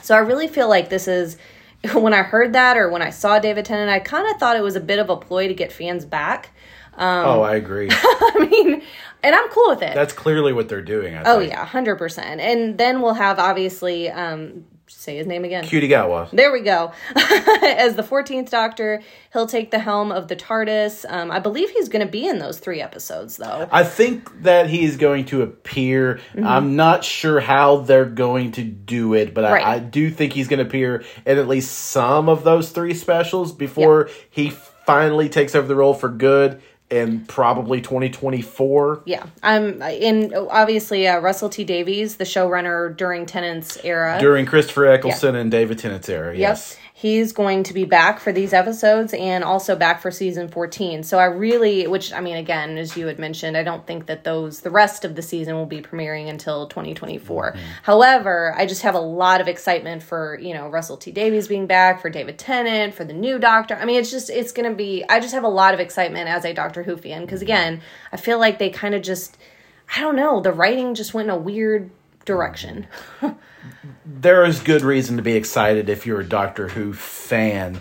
So 0.00 0.14
I 0.14 0.18
really 0.18 0.48
feel 0.48 0.68
like 0.68 0.88
this 0.88 1.06
is 1.06 1.36
when 1.94 2.14
I 2.14 2.22
heard 2.22 2.52
that 2.54 2.76
or 2.76 2.88
when 2.90 3.02
I 3.02 3.10
saw 3.10 3.38
David 3.38 3.64
Tennant, 3.64 3.90
I 3.90 3.98
kind 3.98 4.30
of 4.32 4.38
thought 4.38 4.56
it 4.56 4.62
was 4.62 4.76
a 4.76 4.80
bit 4.80 4.98
of 4.98 5.10
a 5.10 5.16
ploy 5.16 5.48
to 5.48 5.54
get 5.54 5.72
fans 5.72 6.04
back. 6.04 6.50
oh, 6.98 7.42
I 7.42 7.56
agree. 7.56 7.88
I 7.92 8.48
mean, 8.50 8.82
and 9.22 9.34
I'm 9.34 9.48
cool 9.48 9.68
with 9.70 9.82
it. 9.82 9.94
That's 9.94 10.12
clearly 10.12 10.52
what 10.52 10.68
they're 10.68 10.82
doing. 10.82 11.14
I 11.14 11.22
oh 11.24 11.38
think. 11.38 11.52
yeah, 11.52 11.64
hundred 11.64 11.96
percent. 11.96 12.40
And 12.40 12.78
then 12.78 13.00
we'll 13.00 13.14
have 13.14 13.38
obviously 13.38 14.10
um, 14.10 14.64
say 15.00 15.16
his 15.16 15.26
name 15.26 15.44
again. 15.44 15.64
Ncuti 15.64 15.88
Gatwa. 15.88 16.30
There 16.30 16.52
we 16.52 16.60
go. 16.60 16.92
As 17.16 17.96
the 17.96 18.02
14th 18.02 18.50
Doctor, 18.50 19.02
he'll 19.32 19.46
take 19.46 19.70
the 19.70 19.78
helm 19.78 20.12
of 20.12 20.28
the 20.28 20.36
TARDIS. 20.36 21.04
Um, 21.08 21.30
I 21.30 21.38
believe 21.38 21.70
he's 21.70 21.88
going 21.88 22.04
to 22.04 22.10
be 22.10 22.26
in 22.26 22.38
those 22.38 22.58
three 22.58 22.80
episodes, 22.80 23.36
though. 23.36 23.68
I 23.72 23.84
think 23.84 24.42
that 24.42 24.68
he 24.68 24.84
is 24.84 24.96
going 24.96 25.24
to 25.26 25.42
appear. 25.42 26.20
Mm-hmm. 26.34 26.46
I'm 26.46 26.76
not 26.76 27.04
sure 27.04 27.40
how 27.40 27.78
they're 27.78 28.04
going 28.04 28.52
to 28.52 28.62
do 28.62 29.14
it, 29.14 29.34
but 29.34 29.44
Right. 29.44 29.64
I, 29.64 29.74
I 29.74 29.78
do 29.78 30.10
think 30.10 30.32
he's 30.32 30.48
going 30.48 30.58
to 30.60 30.66
appear 30.66 31.04
in 31.26 31.38
at 31.38 31.48
least 31.48 31.72
some 31.72 32.28
of 32.28 32.44
those 32.44 32.70
three 32.70 32.94
specials 32.94 33.52
before 33.52 34.08
he 34.30 34.50
finally 34.50 35.28
takes 35.28 35.54
over 35.54 35.66
the 35.66 35.76
role 35.76 35.94
for 35.94 36.08
good 36.08 36.60
in 36.92 37.24
probably 37.24 37.80
2024. 37.80 39.02
Yeah, 39.06 39.26
I'm 39.42 39.82
in. 39.82 40.34
Obviously, 40.34 41.08
uh, 41.08 41.18
Russell 41.20 41.48
T 41.48 41.64
Davies, 41.64 42.16
the 42.16 42.24
showrunner 42.24 42.94
during 42.96 43.26
Tennant's 43.26 43.82
era. 43.82 44.18
During 44.20 44.46
Christopher 44.46 44.86
Eccleston 44.86 45.34
and 45.34 45.50
David 45.50 45.78
Tennant's 45.78 46.08
era, 46.08 46.36
yes. 46.36 46.72
Yep. 46.72 46.78
He's 47.02 47.32
going 47.32 47.64
to 47.64 47.74
be 47.74 47.84
back 47.84 48.20
for 48.20 48.30
these 48.30 48.52
episodes 48.52 49.12
and 49.12 49.42
also 49.42 49.74
back 49.74 50.00
for 50.00 50.12
season 50.12 50.46
14. 50.46 51.02
So 51.02 51.18
I 51.18 51.24
really, 51.24 51.88
which 51.88 52.12
I 52.12 52.20
mean, 52.20 52.36
again, 52.36 52.78
as 52.78 52.96
you 52.96 53.08
had 53.08 53.18
mentioned, 53.18 53.56
I 53.56 53.64
don't 53.64 53.84
think 53.84 54.06
that 54.06 54.22
those, 54.22 54.60
the 54.60 54.70
rest 54.70 55.04
of 55.04 55.16
the 55.16 55.22
season 55.22 55.56
will 55.56 55.66
be 55.66 55.82
premiering 55.82 56.28
until 56.28 56.68
2024. 56.68 57.56
However, 57.82 58.54
I 58.56 58.66
just 58.66 58.82
have 58.82 58.94
a 58.94 59.00
lot 59.00 59.40
of 59.40 59.48
excitement 59.48 60.04
for, 60.04 60.38
you 60.40 60.54
know, 60.54 60.68
Russell 60.68 60.96
T 60.96 61.10
Davies 61.10 61.48
being 61.48 61.66
back, 61.66 62.00
for 62.00 62.08
David 62.08 62.38
Tennant, 62.38 62.94
for 62.94 63.02
the 63.02 63.12
new 63.12 63.40
Doctor. 63.40 63.74
I 63.74 63.84
mean, 63.84 63.98
it's 63.98 64.12
just, 64.12 64.30
it's 64.30 64.52
going 64.52 64.70
to 64.70 64.76
be, 64.76 65.04
I 65.08 65.18
just 65.18 65.34
have 65.34 65.42
a 65.42 65.48
lot 65.48 65.74
of 65.74 65.80
excitement 65.80 66.28
as 66.28 66.44
a 66.44 66.52
Doctor 66.52 66.81
Who 66.82 66.96
fan 66.96 67.22
because, 67.22 67.42
again, 67.42 67.80
I 68.12 68.16
feel 68.16 68.38
like 68.38 68.58
they 68.58 68.70
kind 68.70 68.94
of 68.94 69.02
just, 69.02 69.36
I 69.96 70.00
don't 70.00 70.16
know, 70.16 70.40
the 70.40 70.52
writing 70.52 70.94
just 70.94 71.14
went 71.14 71.28
in 71.28 71.34
a 71.34 71.38
weird 71.38 71.90
direction. 72.24 72.86
there 74.06 74.44
is 74.44 74.60
good 74.60 74.82
reason 74.82 75.16
to 75.16 75.22
be 75.22 75.34
excited 75.34 75.88
if 75.88 76.06
you're 76.06 76.20
a 76.20 76.28
Doctor 76.28 76.68
Who 76.68 76.92
fan. 76.92 77.80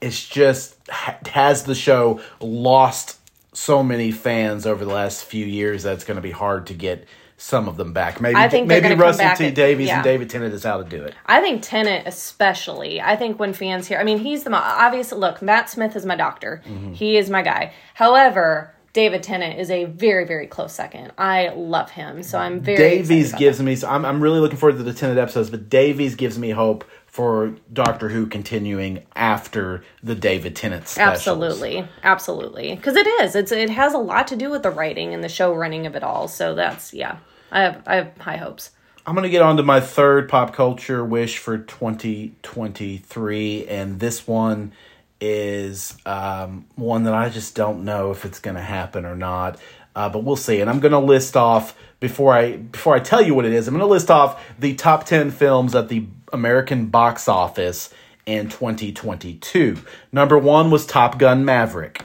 It's 0.00 0.26
just 0.26 0.76
has 0.88 1.64
the 1.64 1.74
show 1.74 2.20
lost 2.40 3.18
so 3.52 3.82
many 3.82 4.12
fans 4.12 4.66
over 4.66 4.84
the 4.84 4.92
last 4.92 5.24
few 5.24 5.46
years 5.46 5.84
that 5.84 5.94
it's 5.94 6.04
going 6.04 6.16
to 6.16 6.22
be 6.22 6.30
hard 6.30 6.66
to 6.66 6.74
get 6.74 7.06
some 7.36 7.68
of 7.68 7.76
them 7.76 7.92
back. 7.92 8.20
Maybe 8.20 8.36
I 8.36 8.48
think 8.48 8.66
maybe 8.66 8.94
Russell 8.94 9.30
T 9.36 9.50
Davies 9.50 9.88
yeah. 9.88 9.96
and 9.96 10.04
David 10.04 10.30
Tennant 10.30 10.54
is 10.54 10.64
how 10.64 10.82
to 10.82 10.88
do 10.88 11.02
it. 11.04 11.14
I 11.26 11.40
think 11.40 11.62
Tennant 11.62 12.06
especially. 12.06 13.00
I 13.00 13.16
think 13.16 13.38
when 13.38 13.52
fans 13.52 13.86
hear, 13.86 13.98
I 13.98 14.04
mean, 14.04 14.18
he's 14.18 14.44
the 14.44 14.52
obvious. 14.52 15.12
Look, 15.12 15.42
Matt 15.42 15.68
Smith 15.68 15.96
is 15.96 16.06
my 16.06 16.16
doctor. 16.16 16.62
Mm-hmm. 16.66 16.94
He 16.94 17.16
is 17.16 17.28
my 17.28 17.42
guy. 17.42 17.72
However, 17.94 18.74
David 18.96 19.22
Tennant 19.22 19.60
is 19.60 19.70
a 19.70 19.84
very, 19.84 20.24
very 20.24 20.46
close 20.46 20.72
second. 20.72 21.12
I 21.18 21.48
love 21.50 21.90
him, 21.90 22.22
so 22.22 22.38
I'm 22.38 22.60
very. 22.60 22.78
Davies 22.78 23.34
gives 23.34 23.60
me. 23.60 23.76
I'm 23.86 24.06
I'm 24.06 24.22
really 24.22 24.40
looking 24.40 24.56
forward 24.56 24.78
to 24.78 24.82
the 24.82 24.94
Tennant 24.94 25.18
episodes, 25.18 25.50
but 25.50 25.68
Davies 25.68 26.14
gives 26.14 26.38
me 26.38 26.50
hope 26.50 26.84
for 27.16 27.56
Doctor 27.72 28.10
Who 28.10 28.26
continuing 28.26 29.02
after 29.16 29.82
the 30.02 30.14
David 30.14 30.54
Tennant 30.54 30.86
specials. 30.86 31.16
Absolutely, 31.16 31.88
absolutely, 32.02 32.76
because 32.76 32.94
it 32.94 33.06
is. 33.06 33.34
It's 33.34 33.52
it 33.52 33.70
has 33.70 33.94
a 33.94 33.98
lot 33.98 34.28
to 34.28 34.36
do 34.36 34.50
with 34.50 34.62
the 34.62 34.70
writing 34.70 35.14
and 35.14 35.24
the 35.24 35.30
show 35.30 35.54
running 35.54 35.86
of 35.86 35.96
it 35.96 36.02
all. 36.02 36.28
So 36.28 36.54
that's 36.54 36.92
yeah. 36.92 37.16
I 37.50 37.62
have 37.62 37.82
I 37.86 37.94
have 37.96 38.18
high 38.18 38.36
hopes. 38.36 38.72
I'm 39.06 39.14
going 39.14 39.22
to 39.22 39.30
get 39.30 39.40
on 39.40 39.56
to 39.56 39.62
my 39.62 39.80
third 39.80 40.28
pop 40.28 40.52
culture 40.52 41.02
wish 41.02 41.38
for 41.38 41.56
2023, 41.56 43.66
and 43.66 43.98
this 43.98 44.26
one 44.26 44.72
is 45.18 45.96
um, 46.04 46.66
one 46.74 47.04
that 47.04 47.14
I 47.14 47.30
just 47.30 47.54
don't 47.54 47.86
know 47.86 48.10
if 48.10 48.26
it's 48.26 48.40
going 48.40 48.56
to 48.56 48.62
happen 48.62 49.06
or 49.06 49.16
not. 49.16 49.58
Uh, 49.94 50.10
but 50.10 50.22
we'll 50.22 50.36
see. 50.36 50.60
And 50.60 50.68
I'm 50.68 50.80
going 50.80 50.92
to 50.92 50.98
list 50.98 51.34
off 51.34 51.74
before 51.98 52.34
I 52.34 52.58
before 52.58 52.94
I 52.94 52.98
tell 52.98 53.22
you 53.22 53.34
what 53.34 53.46
it 53.46 53.54
is. 53.54 53.66
I'm 53.66 53.72
going 53.72 53.80
to 53.80 53.86
list 53.86 54.10
off 54.10 54.44
the 54.58 54.74
top 54.74 55.06
10 55.06 55.30
films 55.30 55.74
at 55.74 55.88
the 55.88 56.04
American 56.32 56.86
box 56.86 57.28
office 57.28 57.92
in 58.26 58.48
2022. 58.48 59.78
Number 60.12 60.38
one 60.38 60.70
was 60.70 60.86
Top 60.86 61.18
Gun 61.18 61.44
Maverick. 61.44 62.04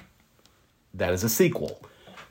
That 0.93 1.13
is 1.13 1.23
a 1.23 1.29
sequel. 1.29 1.81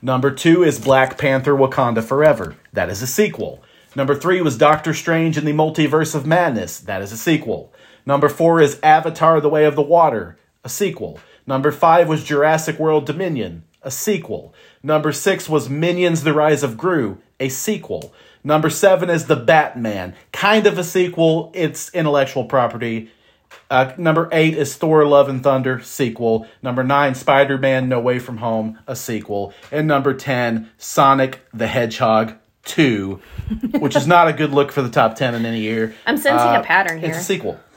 Number 0.01 0.31
two 0.31 0.63
is 0.63 0.79
Black 0.79 1.17
Panther 1.17 1.53
Wakanda 1.53 2.03
Forever. 2.03 2.55
That 2.73 2.89
is 2.89 3.01
a 3.01 3.07
sequel. 3.07 3.63
Number 3.95 4.15
three 4.15 4.41
was 4.41 4.57
Doctor 4.57 4.93
Strange 4.93 5.37
in 5.37 5.45
the 5.45 5.51
Multiverse 5.51 6.15
of 6.15 6.25
Madness. 6.25 6.79
That 6.79 7.01
is 7.01 7.11
a 7.11 7.17
sequel. 7.17 7.73
Number 8.05 8.29
four 8.29 8.61
is 8.61 8.79
Avatar 8.81 9.41
The 9.41 9.49
Way 9.49 9.65
of 9.65 9.75
the 9.75 9.81
Water. 9.81 10.37
A 10.63 10.69
sequel. 10.69 11.19
Number 11.45 11.71
five 11.71 12.07
was 12.07 12.23
Jurassic 12.23 12.79
World 12.79 13.05
Dominion. 13.05 13.63
A 13.83 13.91
sequel. 13.91 14.53
Number 14.81 15.11
six 15.11 15.49
was 15.49 15.69
Minions 15.69 16.23
The 16.23 16.33
Rise 16.33 16.63
of 16.63 16.77
Gru. 16.77 17.17
A 17.39 17.49
sequel. 17.49 18.13
Number 18.43 18.69
seven 18.69 19.09
is 19.09 19.25
The 19.25 19.35
Batman. 19.35 20.15
Kind 20.31 20.67
of 20.67 20.77
a 20.77 20.83
sequel. 20.83 21.51
It's 21.53 21.89
intellectual 21.93 22.45
property. 22.45 23.11
Uh, 23.69 23.93
number 23.97 24.29
eight 24.31 24.55
is 24.57 24.75
Thor: 24.75 25.05
Love 25.05 25.29
and 25.29 25.43
Thunder 25.43 25.81
sequel. 25.81 26.47
Number 26.61 26.83
nine, 26.83 27.15
Spider 27.15 27.57
Man: 27.57 27.89
No 27.89 27.99
Way 27.99 28.19
from 28.19 28.37
Home, 28.37 28.79
a 28.87 28.95
sequel. 28.95 29.53
And 29.71 29.87
number 29.87 30.13
ten, 30.13 30.69
Sonic 30.77 31.39
the 31.53 31.67
Hedgehog 31.67 32.33
two, 32.63 33.21
which 33.79 33.95
is 33.95 34.07
not 34.07 34.27
a 34.27 34.33
good 34.33 34.51
look 34.51 34.71
for 34.71 34.81
the 34.81 34.89
top 34.89 35.15
ten 35.15 35.35
in 35.35 35.45
any 35.45 35.61
year. 35.61 35.93
I'm 36.05 36.17
sensing 36.17 36.47
Uh, 36.47 36.61
a 36.61 36.63
pattern 36.63 36.99
here. 36.99 37.09
It's 37.09 37.19
a 37.19 37.23
sequel. 37.23 37.59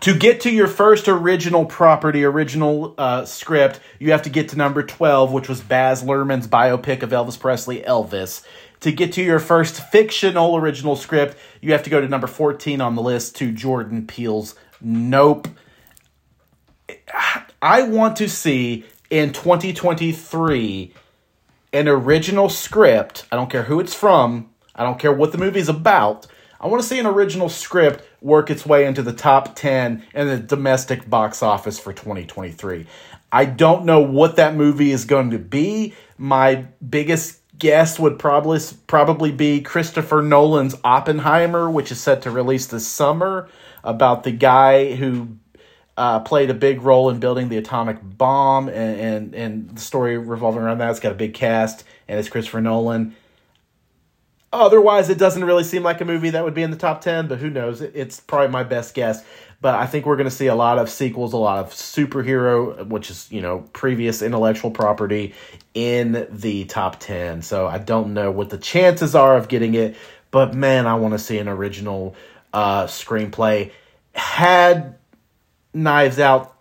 To 0.00 0.14
get 0.14 0.42
to 0.42 0.50
your 0.50 0.66
first 0.66 1.08
original 1.08 1.64
property, 1.64 2.24
original 2.24 2.94
uh, 2.98 3.24
script, 3.24 3.80
you 3.98 4.10
have 4.10 4.20
to 4.24 4.28
get 4.28 4.50
to 4.50 4.56
number 4.58 4.82
12, 4.82 5.32
which 5.32 5.48
was 5.48 5.62
Baz 5.62 6.02
Luhrmann's 6.02 6.46
biopic 6.46 7.02
of 7.02 7.08
Elvis 7.08 7.40
Presley, 7.40 7.80
Elvis. 7.80 8.44
To 8.82 8.90
get 8.90 9.12
to 9.12 9.22
your 9.22 9.38
first 9.38 9.80
fictional 9.90 10.56
original 10.56 10.96
script, 10.96 11.36
you 11.60 11.70
have 11.70 11.84
to 11.84 11.90
go 11.90 12.00
to 12.00 12.08
number 12.08 12.26
14 12.26 12.80
on 12.80 12.96
the 12.96 13.02
list 13.02 13.36
to 13.36 13.52
Jordan 13.52 14.06
Peele's 14.08 14.56
Nope. 14.80 15.46
I 17.62 17.82
want 17.82 18.16
to 18.16 18.28
see 18.28 18.84
in 19.08 19.32
2023 19.32 20.92
an 21.72 21.86
original 21.86 22.48
script. 22.48 23.24
I 23.30 23.36
don't 23.36 23.48
care 23.48 23.62
who 23.62 23.78
it's 23.78 23.94
from. 23.94 24.50
I 24.74 24.82
don't 24.82 24.98
care 24.98 25.12
what 25.12 25.30
the 25.30 25.38
movie's 25.38 25.68
about. 25.68 26.26
I 26.60 26.66
want 26.66 26.82
to 26.82 26.88
see 26.88 26.98
an 26.98 27.06
original 27.06 27.48
script 27.48 28.04
work 28.20 28.50
its 28.50 28.66
way 28.66 28.86
into 28.86 29.02
the 29.02 29.12
top 29.12 29.54
10 29.54 30.02
in 30.12 30.26
the 30.26 30.38
domestic 30.38 31.08
box 31.08 31.40
office 31.40 31.78
for 31.78 31.92
2023. 31.92 32.86
I 33.30 33.44
don't 33.44 33.84
know 33.84 34.00
what 34.00 34.36
that 34.36 34.56
movie 34.56 34.90
is 34.90 35.04
going 35.04 35.30
to 35.30 35.38
be. 35.38 35.94
My 36.18 36.66
biggest 36.88 37.41
guess 37.62 37.96
would 37.96 38.18
probably 38.18 38.58
probably 38.88 39.30
be 39.30 39.60
Christopher 39.60 40.20
Nolan's 40.20 40.74
Oppenheimer, 40.82 41.70
which 41.70 41.92
is 41.92 42.00
set 42.00 42.22
to 42.22 42.30
release 42.32 42.66
this 42.66 42.86
summer, 42.86 43.48
about 43.84 44.24
the 44.24 44.32
guy 44.32 44.96
who 44.96 45.28
uh, 45.96 46.18
played 46.18 46.50
a 46.50 46.54
big 46.54 46.82
role 46.82 47.08
in 47.08 47.20
building 47.20 47.48
the 47.48 47.56
atomic 47.58 47.98
bomb, 48.02 48.68
and, 48.68 49.00
and 49.00 49.34
and 49.36 49.76
the 49.76 49.80
story 49.80 50.18
revolving 50.18 50.60
around 50.60 50.78
that. 50.78 50.90
It's 50.90 50.98
got 50.98 51.12
a 51.12 51.14
big 51.14 51.34
cast, 51.34 51.84
and 52.08 52.18
it's 52.18 52.28
Christopher 52.28 52.60
Nolan. 52.60 53.14
Otherwise, 54.52 55.08
it 55.08 55.16
doesn't 55.16 55.44
really 55.44 55.64
seem 55.64 55.84
like 55.84 56.00
a 56.00 56.04
movie 56.04 56.30
that 56.30 56.42
would 56.42 56.54
be 56.54 56.64
in 56.64 56.72
the 56.72 56.76
top 56.76 57.00
ten, 57.00 57.28
but 57.28 57.38
who 57.38 57.48
knows? 57.48 57.80
It's 57.80 58.18
probably 58.18 58.48
my 58.48 58.64
best 58.64 58.92
guess. 58.92 59.24
But 59.62 59.76
I 59.76 59.86
think 59.86 60.06
we're 60.06 60.16
going 60.16 60.28
to 60.28 60.34
see 60.34 60.48
a 60.48 60.56
lot 60.56 60.78
of 60.78 60.90
sequels, 60.90 61.32
a 61.32 61.36
lot 61.36 61.64
of 61.64 61.70
superhero, 61.72 62.84
which 62.86 63.10
is 63.10 63.28
you 63.30 63.40
know 63.40 63.60
previous 63.72 64.20
intellectual 64.20 64.72
property, 64.72 65.34
in 65.72 66.26
the 66.30 66.64
top 66.64 66.98
ten. 66.98 67.42
So 67.42 67.68
I 67.68 67.78
don't 67.78 68.12
know 68.12 68.32
what 68.32 68.50
the 68.50 68.58
chances 68.58 69.14
are 69.14 69.36
of 69.36 69.46
getting 69.46 69.74
it, 69.74 69.96
but 70.32 70.52
man, 70.52 70.88
I 70.88 70.96
want 70.96 71.14
to 71.14 71.18
see 71.18 71.38
an 71.38 71.48
original 71.48 72.16
uh, 72.52 72.86
screenplay. 72.86 73.70
Had 74.14 74.96
Knives 75.72 76.18
Out 76.18 76.54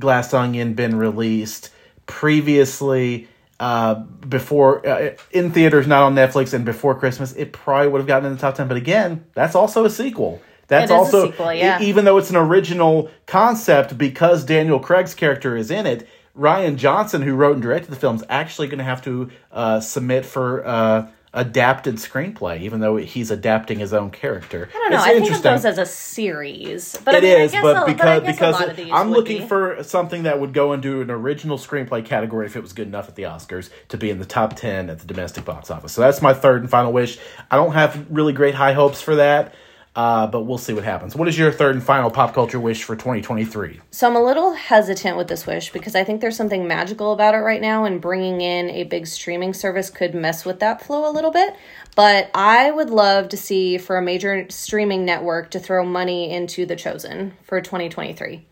Glass 0.00 0.32
Onion 0.32 0.74
been 0.74 0.96
released 0.96 1.70
previously 2.06 3.26
uh, 3.58 3.94
before 3.94 4.86
uh, 4.86 5.16
in 5.32 5.50
theaters, 5.50 5.88
not 5.88 6.04
on 6.04 6.14
Netflix, 6.14 6.54
and 6.54 6.64
before 6.64 6.94
Christmas, 6.94 7.32
it 7.34 7.52
probably 7.52 7.88
would 7.88 7.98
have 7.98 8.06
gotten 8.06 8.26
in 8.26 8.36
the 8.36 8.40
top 8.40 8.54
ten. 8.54 8.68
But 8.68 8.76
again, 8.76 9.24
that's 9.34 9.56
also 9.56 9.84
a 9.84 9.90
sequel. 9.90 10.40
That's 10.68 10.82
It 10.82 10.84
is 10.84 10.90
a 10.90 10.94
also 10.94 11.30
sequel, 11.30 11.52
yeah. 11.52 11.80
even 11.82 12.04
though 12.04 12.18
it's 12.18 12.30
an 12.30 12.36
original 12.36 13.10
concept, 13.26 13.98
because 13.98 14.44
Daniel 14.44 14.78
Craig's 14.78 15.14
character 15.14 15.56
is 15.56 15.70
in 15.70 15.86
it. 15.86 16.08
Rian 16.38 16.76
Johnson, 16.76 17.22
who 17.22 17.34
wrote 17.34 17.54
and 17.54 17.62
directed 17.62 17.90
the 17.90 17.96
film, 17.96 18.16
is 18.16 18.24
actually 18.28 18.68
going 18.68 18.78
to 18.78 18.84
have 18.84 19.02
to 19.02 19.30
uh, 19.50 19.80
submit 19.80 20.24
for 20.24 20.64
uh, 20.64 21.08
adapted 21.34 21.96
screenplay, 21.96 22.60
even 22.60 22.80
though 22.80 22.96
he's 22.96 23.30
adapting 23.30 23.78
his 23.78 23.92
own 23.92 24.10
character. 24.10 24.68
I 24.72 24.78
don't 24.78 24.90
know. 24.90 24.96
It's 24.98 25.06
I 25.06 25.18
think 25.18 25.30
of 25.32 25.42
those 25.42 25.64
as 25.64 25.78
a 25.78 25.86
series, 25.86 26.96
but 27.04 27.14
It 27.14 27.18
I 27.18 27.20
mean, 27.20 27.40
is, 27.40 27.52
I 27.52 27.56
guess 27.56 27.62
but 27.62 27.82
a, 27.82 27.92
because 27.92 28.20
but 28.20 28.26
because 28.26 28.54
a 28.56 28.60
lot 28.60 28.68
of 28.70 28.76
these 28.76 28.90
I'm 28.92 29.10
looking 29.10 29.42
be. 29.42 29.46
for 29.48 29.82
something 29.82 30.22
that 30.24 30.40
would 30.40 30.52
go 30.52 30.72
into 30.72 31.00
an 31.00 31.10
original 31.10 31.58
screenplay 31.58 32.04
category 32.04 32.46
if 32.46 32.56
it 32.56 32.62
was 32.62 32.72
good 32.72 32.86
enough 32.86 33.08
at 33.08 33.16
the 33.16 33.24
Oscars 33.24 33.70
to 33.88 33.96
be 33.96 34.08
in 34.10 34.18
the 34.18 34.24
top 34.24 34.54
ten 34.54 34.88
at 34.90 35.00
the 35.00 35.06
domestic 35.06 35.44
box 35.44 35.70
office. 35.70 35.92
So 35.92 36.02
that's 36.02 36.22
my 36.22 36.34
third 36.34 36.60
and 36.62 36.70
final 36.70 36.92
wish. 36.92 37.18
I 37.50 37.56
don't 37.56 37.72
have 37.72 38.06
really 38.10 38.32
great 38.32 38.54
high 38.54 38.74
hopes 38.74 39.00
for 39.02 39.16
that, 39.16 39.54
uh, 39.98 40.28
but 40.28 40.42
we'll 40.42 40.58
see 40.58 40.72
what 40.72 40.84
happens. 40.84 41.16
What 41.16 41.26
is 41.26 41.36
your 41.36 41.50
third 41.50 41.74
and 41.74 41.82
final 41.82 42.08
pop 42.08 42.32
culture 42.32 42.60
wish 42.60 42.84
for 42.84 42.94
2023? 42.94 43.80
So 43.90 44.06
I'm 44.08 44.14
a 44.14 44.22
little 44.22 44.52
hesitant 44.52 45.16
with 45.16 45.26
this 45.26 45.44
wish 45.44 45.72
because 45.72 45.96
I 45.96 46.04
think 46.04 46.20
there's 46.20 46.36
something 46.36 46.68
magical 46.68 47.12
about 47.12 47.34
it 47.34 47.38
right 47.38 47.60
now, 47.60 47.84
and 47.84 48.00
bringing 48.00 48.40
in 48.40 48.70
a 48.70 48.84
big 48.84 49.08
streaming 49.08 49.52
service 49.52 49.90
could 49.90 50.14
mess 50.14 50.44
with 50.44 50.60
that 50.60 50.80
flow 50.84 51.10
a 51.10 51.10
little 51.10 51.32
bit. 51.32 51.52
But 51.96 52.30
I 52.32 52.70
would 52.70 52.90
love 52.90 53.28
to 53.30 53.36
see 53.36 53.76
for 53.76 53.96
a 53.96 54.02
major 54.02 54.46
streaming 54.50 55.04
network 55.04 55.50
to 55.50 55.58
throw 55.58 55.84
money 55.84 56.30
into 56.30 56.64
The 56.64 56.76
Chosen 56.76 57.36
for 57.42 57.60
2023. 57.60 58.46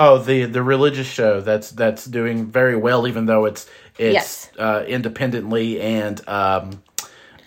Oh, 0.00 0.16
the 0.16 0.46
the 0.46 0.62
religious 0.62 1.06
show 1.06 1.42
that's 1.42 1.72
that's 1.72 2.06
doing 2.06 2.46
very 2.46 2.74
well, 2.74 3.06
even 3.06 3.26
though 3.26 3.44
it's 3.44 3.68
it's 3.98 4.14
Yes. 4.14 4.50
uh, 4.58 4.82
independently 4.88 5.78
and 5.78 6.26
um, 6.26 6.82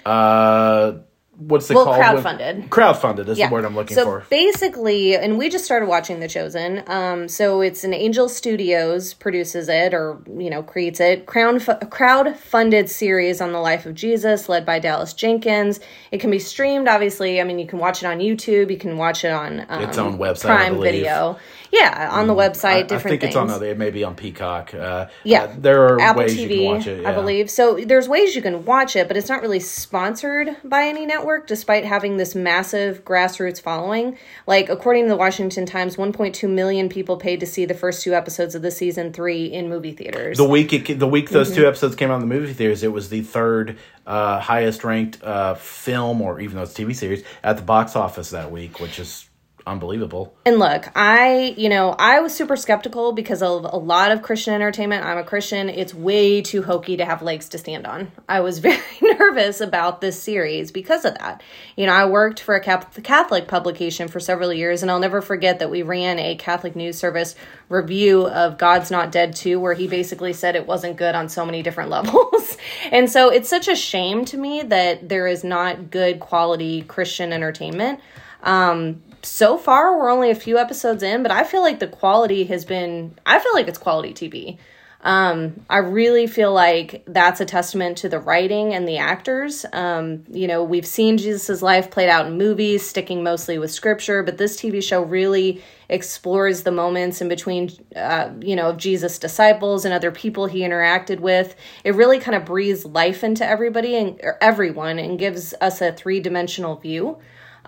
uh, 0.06 0.94
what's 1.40 1.72
it 1.72 1.74
Well, 1.76 1.86
called? 1.86 1.98
crowdfunded. 1.98 2.70
Crowdfunded 2.70 3.28
is 3.28 3.38
the 3.38 3.48
word 3.50 3.66
I'm 3.66 3.76
looking 3.76 3.96
so 3.96 4.04
for. 4.06 4.26
basically, 4.30 5.16
and 5.16 5.38
we 5.38 5.50
just 5.50 5.66
started 5.66 5.88
watching 5.88 6.20
The 6.20 6.28
Chosen. 6.28 6.84
Um, 6.88 7.28
so 7.28 7.62
it's 7.62 7.84
an 7.84 7.94
Angel 7.94 8.30
Studios 8.30 9.14
produces 9.14 9.70
it 9.70 9.94
or 9.94 10.22
you 10.38 10.50
know 10.50 10.62
creates 10.62 11.00
it. 11.00 11.26
Crowd 11.26 11.62
crowd 11.90 12.38
funded 12.38 12.90
series 12.90 13.42
on 13.42 13.52
the 13.52 13.60
life 13.60 13.86
of 13.86 13.96
Jesus, 13.96 14.50
led 14.50 14.66
by 14.66 14.80
Dallas 14.80 15.14
Jenkins. 15.14 15.80
It 16.12 16.20
can 16.20 16.30
be 16.30 16.40
streamed. 16.40 16.88
Obviously, 16.88 17.40
I 17.42 17.44
mean 17.46 17.58
you 17.60 17.68
can 17.68 17.80
watch 17.80 18.04
it 18.04 18.06
on 18.06 18.20
YouTube. 18.20 18.70
You 18.70 18.78
can 18.78 18.98
watch 18.98 19.24
it 19.24 19.32
on 19.32 19.66
um, 19.70 19.84
Its 19.84 19.98
own 19.98 20.18
website, 20.18 20.42
Prime. 20.56 20.80
Video. 20.82 21.38
Yeah, 21.72 22.10
on 22.12 22.28
the 22.28 22.34
website. 22.34 22.92
I, 22.92 22.96
I 22.96 23.00
think 23.00 23.22
things. 23.22 23.24
it's 23.26 23.36
on 23.36 23.50
other. 23.50 23.68
It 23.68 23.78
may 23.78 23.92
be 23.92 24.04
on 24.04 24.16
Peacock. 24.16 24.74
Uh, 24.74 25.08
Yeah, 25.24 25.44
uh, 25.44 25.56
there 25.58 25.84
are 25.86 26.02
Apple 26.02 26.24
ways 26.24 26.36
TV, 26.38 26.42
you 26.42 26.48
can 26.48 26.66
watch 26.66 26.88
it. 26.88 27.06
I 27.06 27.14
believe. 27.14 27.50
So 27.52 27.80
there's 27.86 28.08
ways 28.10 28.36
you 28.36 28.42
can 28.42 28.66
watch 28.66 28.96
it, 28.96 29.08
but 29.08 29.18
it's 29.18 29.30
not 29.30 29.42
really 29.42 29.60
sponsored 29.60 30.56
by 30.64 30.84
any 30.86 31.06
network, 31.06 31.48
despite 31.48 31.86
having 31.86 32.18
this 32.18 32.34
massive 32.36 33.06
grassroots 33.06 33.62
following. 33.62 34.18
Like 34.48 34.70
according 34.70 35.04
to 35.06 35.10
the 35.10 35.18
Washington 35.18 35.66
Times, 35.66 35.96
1.2 35.96 36.50
million 36.50 36.90
people 36.90 37.18
paid 37.18 37.40
to 37.42 37.46
see 37.46 37.66
the 37.66 37.74
first 37.76 38.04
two 38.04 38.14
episodes 38.16 38.56
of 38.56 38.62
the 38.62 38.72
season 38.72 39.14
three 39.14 39.46
in 39.46 39.70
movie 39.70 39.92
theaters. 39.94 40.38
The 40.38 40.44
week 40.50 40.74
it, 40.74 40.98
the 41.00 41.08
week 41.08 41.30
those 41.30 41.50
Mm-hmm. 41.50 41.56
two 41.62 41.68
episodes 41.68 41.96
came 41.96 42.10
out 42.12 42.16
in 42.16 42.22
the 42.22 42.28
movie 42.28 42.54
theaters, 42.54 42.84
it 42.84 42.92
was 42.92 43.10
the 43.10 43.22
third 43.22 43.78
uh, 44.08 44.40
highest 44.40 44.84
ranked 44.84 45.22
uh, 45.24 45.54
film, 45.56 46.22
or 46.22 46.40
even 46.40 46.56
though 46.58 46.64
it's 46.64 46.74
TV 46.74 46.96
series, 46.96 47.24
at 47.44 47.58
the 47.58 47.64
box 47.64 47.96
office 47.96 48.32
that 48.32 48.52
week, 48.52 48.80
which 48.80 48.98
is 49.00 49.29
unbelievable. 49.70 50.34
And 50.46 50.60
look, 50.60 50.90
I, 50.96 51.54
you 51.58 51.70
know, 51.70 51.92
I 51.98 52.20
was 52.20 52.34
super 52.34 52.56
skeptical 52.56 53.14
because 53.14 53.42
of 53.42 53.66
a 53.66 53.78
lot 53.78 54.12
of 54.12 54.22
Christian 54.22 54.54
entertainment. 54.54 55.06
I'm 55.06 55.18
a 55.18 55.24
Christian. 55.24 55.70
It's 55.70 55.94
way 55.94 56.42
too 56.42 56.64
hokey 56.64 56.98
to 56.98 57.06
have 57.06 57.22
legs 57.22 57.48
to 57.50 57.58
stand 57.58 57.86
on. 57.88 58.12
I 58.28 58.40
was 58.42 58.60
very 58.70 58.82
nervous 59.02 59.62
about 59.62 60.02
this 60.02 60.22
series 60.22 60.72
because 60.72 61.06
of 61.06 61.18
that. 61.20 61.42
You 61.78 61.86
know, 61.86 61.94
I 61.94 62.06
worked 62.06 62.40
for 62.40 62.56
a 62.56 62.62
Catholic 62.62 63.48
publication 63.48 64.08
for 64.08 64.20
several 64.20 64.52
years, 64.52 64.82
and 64.82 64.92
I'll 64.92 65.00
never 65.00 65.22
forget 65.22 65.60
that 65.60 65.70
we 65.70 65.84
ran 65.84 66.20
a 66.20 66.36
Catholic 66.36 66.76
news 66.76 66.98
service 66.98 67.36
review 67.70 68.28
of 68.28 68.58
God's 68.58 68.92
Not 68.92 69.12
Dead 69.12 69.36
2, 69.36 69.60
where 69.60 69.74
he 69.74 69.88
basically 69.88 70.34
said 70.34 70.56
it 70.56 70.66
wasn't 70.68 70.98
good 70.98 71.16
on 71.16 71.30
so 71.30 71.46
many 71.46 71.62
different 71.64 71.90
levels. 71.98 72.58
and 72.92 73.10
so 73.10 73.30
it's 73.30 73.48
such 73.50 73.68
a 73.68 73.76
shame 73.76 74.26
to 74.26 74.38
me 74.38 74.64
that 74.64 75.08
there 75.08 75.28
is 75.28 75.44
not 75.44 75.92
good 75.92 76.20
quality 76.20 76.82
Christian 76.82 77.32
entertainment 77.32 78.00
Um, 78.42 79.02
so 79.26 79.58
far 79.58 79.98
we're 79.98 80.10
only 80.10 80.30
a 80.30 80.36
few 80.36 80.58
episodes 80.58 81.04
in 81.04 81.24
but 81.24 81.32
i 81.32 81.44
feel 81.44 81.62
like 81.62 81.80
the 81.80 81.88
quality 81.88 82.46
has 82.46 82.66
been 82.66 83.14
i 83.26 83.40
feel 83.40 83.54
like 83.54 83.68
it's 83.68 83.78
quality 83.78 84.14
tv 84.14 84.58
um, 85.02 85.66
i 85.70 85.78
really 85.78 86.28
feel 86.28 86.54
like 86.54 87.04
that's 87.08 87.40
a 87.40 87.46
testament 87.46 87.98
to 88.00 88.10
the 88.10 88.20
writing 88.20 88.74
and 88.74 88.86
the 88.86 88.98
actors. 88.98 89.66
Um, 89.72 90.26
you 90.30 90.46
know 90.48 90.64
we've 90.64 90.86
seen 90.86 91.18
jesus' 91.18 91.62
life 91.62 91.90
played 91.90 92.10
out 92.10 92.28
in 92.28 92.38
movies 92.38 92.86
sticking 92.86 93.24
mostly 93.24 93.58
with 93.58 93.72
scripture 93.72 94.24
but 94.24 94.38
this 94.38 94.60
tv 94.60 94.84
show 94.84 95.02
really 95.02 95.64
explores 95.88 96.64
the 96.64 96.72
moments 96.72 97.22
in 97.22 97.30
between 97.30 97.72
uh, 97.96 98.30
you 98.42 98.56
know 98.56 98.70
of 98.70 98.78
jesus 98.78 99.18
disciples 99.20 99.86
and 99.86 99.94
other 99.94 100.12
people 100.12 100.46
he 100.46 100.60
interacted 100.60 101.20
with. 101.20 101.56
It 101.84 101.96
really 101.96 102.20
kind 102.20 102.36
of 102.36 102.46
breathes 102.46 102.86
life 102.86 103.24
into 103.24 103.46
everybody 103.46 103.96
and 103.96 104.20
everyone 104.42 105.00
and 105.00 105.18
gives 105.18 105.54
us 105.62 105.82
a 105.82 105.92
three-dimensional 105.92 106.76
view 106.76 107.18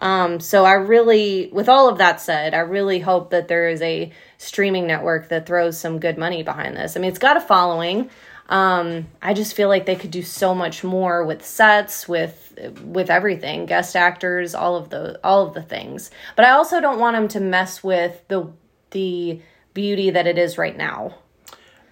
um, 0.01 0.39
so 0.39 0.65
I 0.65 0.73
really, 0.73 1.49
with 1.53 1.69
all 1.69 1.87
of 1.87 1.99
that 1.99 2.19
said, 2.19 2.55
I 2.55 2.59
really 2.59 2.99
hope 2.99 3.29
that 3.29 3.47
there 3.47 3.69
is 3.69 3.81
a 3.83 4.11
streaming 4.39 4.87
network 4.87 5.29
that 5.29 5.45
throws 5.45 5.77
some 5.77 5.99
good 5.99 6.17
money 6.17 6.41
behind 6.41 6.75
this. 6.75 6.97
I 6.97 6.99
mean, 6.99 7.09
it's 7.09 7.19
got 7.19 7.37
a 7.37 7.41
following. 7.41 8.09
Um, 8.49 9.07
I 9.21 9.35
just 9.35 9.53
feel 9.53 9.69
like 9.69 9.85
they 9.85 9.95
could 9.95 10.09
do 10.09 10.23
so 10.23 10.55
much 10.55 10.83
more 10.83 11.23
with 11.23 11.45
sets, 11.45 12.07
with 12.07 12.39
with 12.83 13.09
everything, 13.09 13.65
guest 13.67 13.95
actors, 13.95 14.55
all 14.55 14.75
of 14.75 14.89
the 14.89 15.19
all 15.23 15.47
of 15.47 15.53
the 15.53 15.61
things. 15.61 16.09
But 16.35 16.45
I 16.45 16.51
also 16.51 16.81
don't 16.81 16.99
want 16.99 17.15
them 17.15 17.27
to 17.29 17.39
mess 17.39 17.83
with 17.83 18.27
the 18.27 18.51
the 18.89 19.39
beauty 19.73 20.09
that 20.09 20.27
it 20.27 20.37
is 20.37 20.57
right 20.57 20.75
now. 20.75 21.15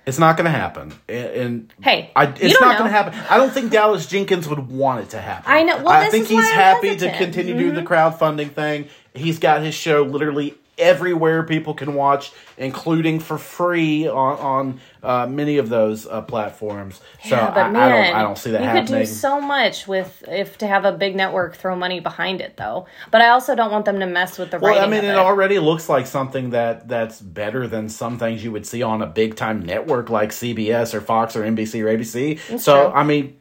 It's 0.09 0.19
not 0.19 0.35
going 0.37 0.45
to 0.45 0.51
happen, 0.51 0.91
and, 1.07 1.27
and 1.27 1.73
Hey, 1.81 2.11
I, 2.15 2.25
it's 2.25 2.59
not 2.59 2.77
going 2.79 2.89
to 2.91 2.97
happen. 2.97 3.13
I 3.29 3.37
don't 3.37 3.51
think 3.53 3.71
Dallas 3.71 4.07
Jenkins 4.07 4.47
would 4.49 4.67
want 4.69 5.01
it 5.03 5.09
to 5.11 5.21
happen. 5.21 5.49
I 5.49 5.63
know- 5.63 5.77
well, 5.77 5.89
I 5.89 6.09
think 6.09 6.27
he's 6.27 6.49
happy 6.49 6.95
to. 6.97 7.05
Mm-hmm. 7.07 7.17
continue 7.17 7.53
to 7.53 7.59
do 7.59 7.71
the 7.71 7.83
crowdfunding 7.83 8.51
thing. 8.51 8.87
He's 9.13 9.39
got 9.39 9.61
his 9.61 9.75
show 9.75 10.03
literally 10.03 10.55
everywhere 10.77 11.43
people 11.43 11.73
can 11.73 11.93
watch, 11.93 12.31
including 12.57 13.19
for 13.19 13.37
free 13.37 14.07
on 14.07 14.37
on 14.39 14.79
uh, 15.01 15.25
many 15.27 15.57
of 15.57 15.69
those 15.69 16.05
uh, 16.05 16.21
platforms. 16.21 16.99
So 17.23 17.29
Yeah, 17.35 17.47
I, 17.47 17.61
I 17.69 17.71
don't 17.89 18.15
I 18.17 18.21
don't 18.21 18.37
see 18.37 18.51
that 18.51 18.61
you 18.61 18.67
happening. 18.67 18.87
could 18.87 18.99
do 18.99 19.05
so 19.05 19.39
much 19.39 19.87
with 19.87 20.23
if 20.27 20.57
to 20.59 20.67
have 20.67 20.85
a 20.85 20.91
big 20.91 21.15
network 21.15 21.55
throw 21.55 21.75
money 21.75 21.99
behind 21.99 22.41
it 22.41 22.57
though. 22.57 22.85
But 23.11 23.21
I 23.21 23.29
also 23.29 23.55
don't 23.55 23.71
want 23.71 23.85
them 23.85 23.99
to 23.99 24.05
mess 24.05 24.37
with 24.37 24.51
the 24.51 24.59
Well. 24.59 24.77
I 24.77 24.87
mean, 24.87 25.03
it 25.05 25.09
it. 25.09 25.15
already 25.15 25.59
looks 25.59 25.87
like 25.89 26.05
something 26.07 26.49
that 26.51 26.87
that's 26.87 27.21
better 27.21 27.67
than 27.67 27.89
some 27.89 28.17
things 28.17 28.43
you 28.43 28.51
would 28.51 28.65
see 28.65 28.83
on 28.83 29.01
a 29.01 29.07
big 29.07 29.35
time 29.35 29.65
network 29.65 30.09
like 30.09 30.31
CBS 30.31 30.93
or 30.93 31.01
Fox 31.01 31.35
or 31.35 31.43
NBC 31.43 31.81
or 31.83 31.87
ABC. 31.97 32.59
so, 32.59 32.85
true. 32.85 32.93
I 32.93 33.03
mean, 33.03 33.37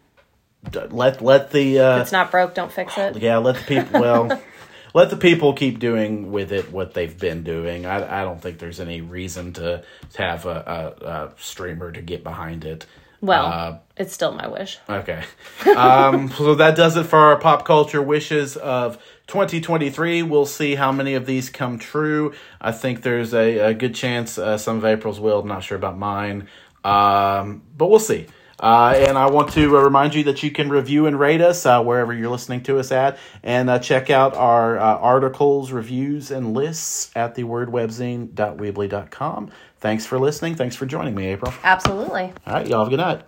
let 0.90 1.22
let 1.22 1.50
the 1.50 1.78
uh, 1.80 1.98
it's 2.00 2.12
not 2.12 2.30
broke, 2.30 2.54
don't 2.54 2.70
fix 2.72 2.96
it. 2.98 3.16
yeah, 3.18 3.38
let 3.38 3.56
the 3.56 3.62
people 3.62 4.00
well. 4.00 4.42
Let 4.98 5.10
the 5.10 5.16
people 5.16 5.52
keep 5.52 5.78
doing 5.78 6.32
with 6.32 6.50
it 6.50 6.72
what 6.72 6.92
they've 6.92 7.16
been 7.16 7.44
doing. 7.44 7.86
I, 7.86 8.20
I 8.20 8.24
don't 8.24 8.42
think 8.42 8.58
there's 8.58 8.80
any 8.80 9.00
reason 9.00 9.52
to, 9.52 9.84
to 10.14 10.22
have 10.22 10.44
a, 10.44 10.96
a, 11.00 11.06
a 11.06 11.32
streamer 11.38 11.92
to 11.92 12.02
get 12.02 12.24
behind 12.24 12.64
it. 12.64 12.84
Well, 13.20 13.46
Uh, 13.46 13.78
it's 13.96 14.12
still 14.12 14.32
my 14.32 14.48
wish. 14.48 14.78
Okay. 14.88 15.22
Um, 15.76 16.30
so 16.30 16.56
that 16.56 16.74
does 16.74 16.96
it 16.96 17.04
for 17.04 17.16
our 17.16 17.38
pop 17.38 17.64
culture 17.64 18.02
wishes 18.02 18.56
of 18.56 18.96
2023. 19.28 20.24
We'll 20.24 20.46
see 20.46 20.74
how 20.74 20.90
many 20.90 21.14
of 21.14 21.26
these 21.26 21.48
come 21.48 21.78
true. 21.78 22.34
I 22.60 22.72
think 22.72 23.02
there's 23.02 23.32
a, 23.32 23.58
a 23.58 23.74
good 23.74 23.94
chance 23.94 24.36
uh, 24.36 24.58
some 24.58 24.78
of 24.78 24.84
Aprille's 24.84 25.20
will. 25.20 25.38
I'm 25.38 25.46
not 25.46 25.62
sure 25.62 25.78
about 25.78 25.96
mine. 25.96 26.48
Um, 26.82 27.62
but 27.76 27.86
we'll 27.86 28.00
see. 28.00 28.26
Uh, 28.60 28.92
and 28.96 29.16
I 29.16 29.26
want 29.26 29.52
to 29.52 29.78
uh, 29.78 29.82
remind 29.82 30.14
you 30.14 30.24
that 30.24 30.42
you 30.42 30.50
can 30.50 30.68
review 30.68 31.06
and 31.06 31.16
rate 31.18 31.40
us 31.40 31.64
uh, 31.64 31.82
wherever 31.82 32.12
you're 32.12 32.30
listening 32.30 32.62
to 32.64 32.78
us 32.78 32.90
at, 32.90 33.16
and 33.42 33.70
uh, 33.70 33.78
check 33.78 34.10
out 34.10 34.34
our 34.34 34.78
uh, 34.78 34.96
articles, 34.96 35.70
reviews, 35.70 36.30
and 36.30 36.54
lists 36.54 37.10
at 37.14 37.36
thewordwebzine.weebly.com. 37.36 39.50
Thanks 39.80 40.06
for 40.06 40.18
listening. 40.18 40.56
Thanks 40.56 40.74
for 40.74 40.86
joining 40.86 41.14
me, 41.14 41.36
Aprille. 41.36 41.54
Absolutely. 41.62 42.32
All 42.46 42.54
right, 42.54 42.66
y'all 42.66 42.80
have 42.80 42.88
a 42.88 42.90
good 42.90 42.96
night. 42.96 43.22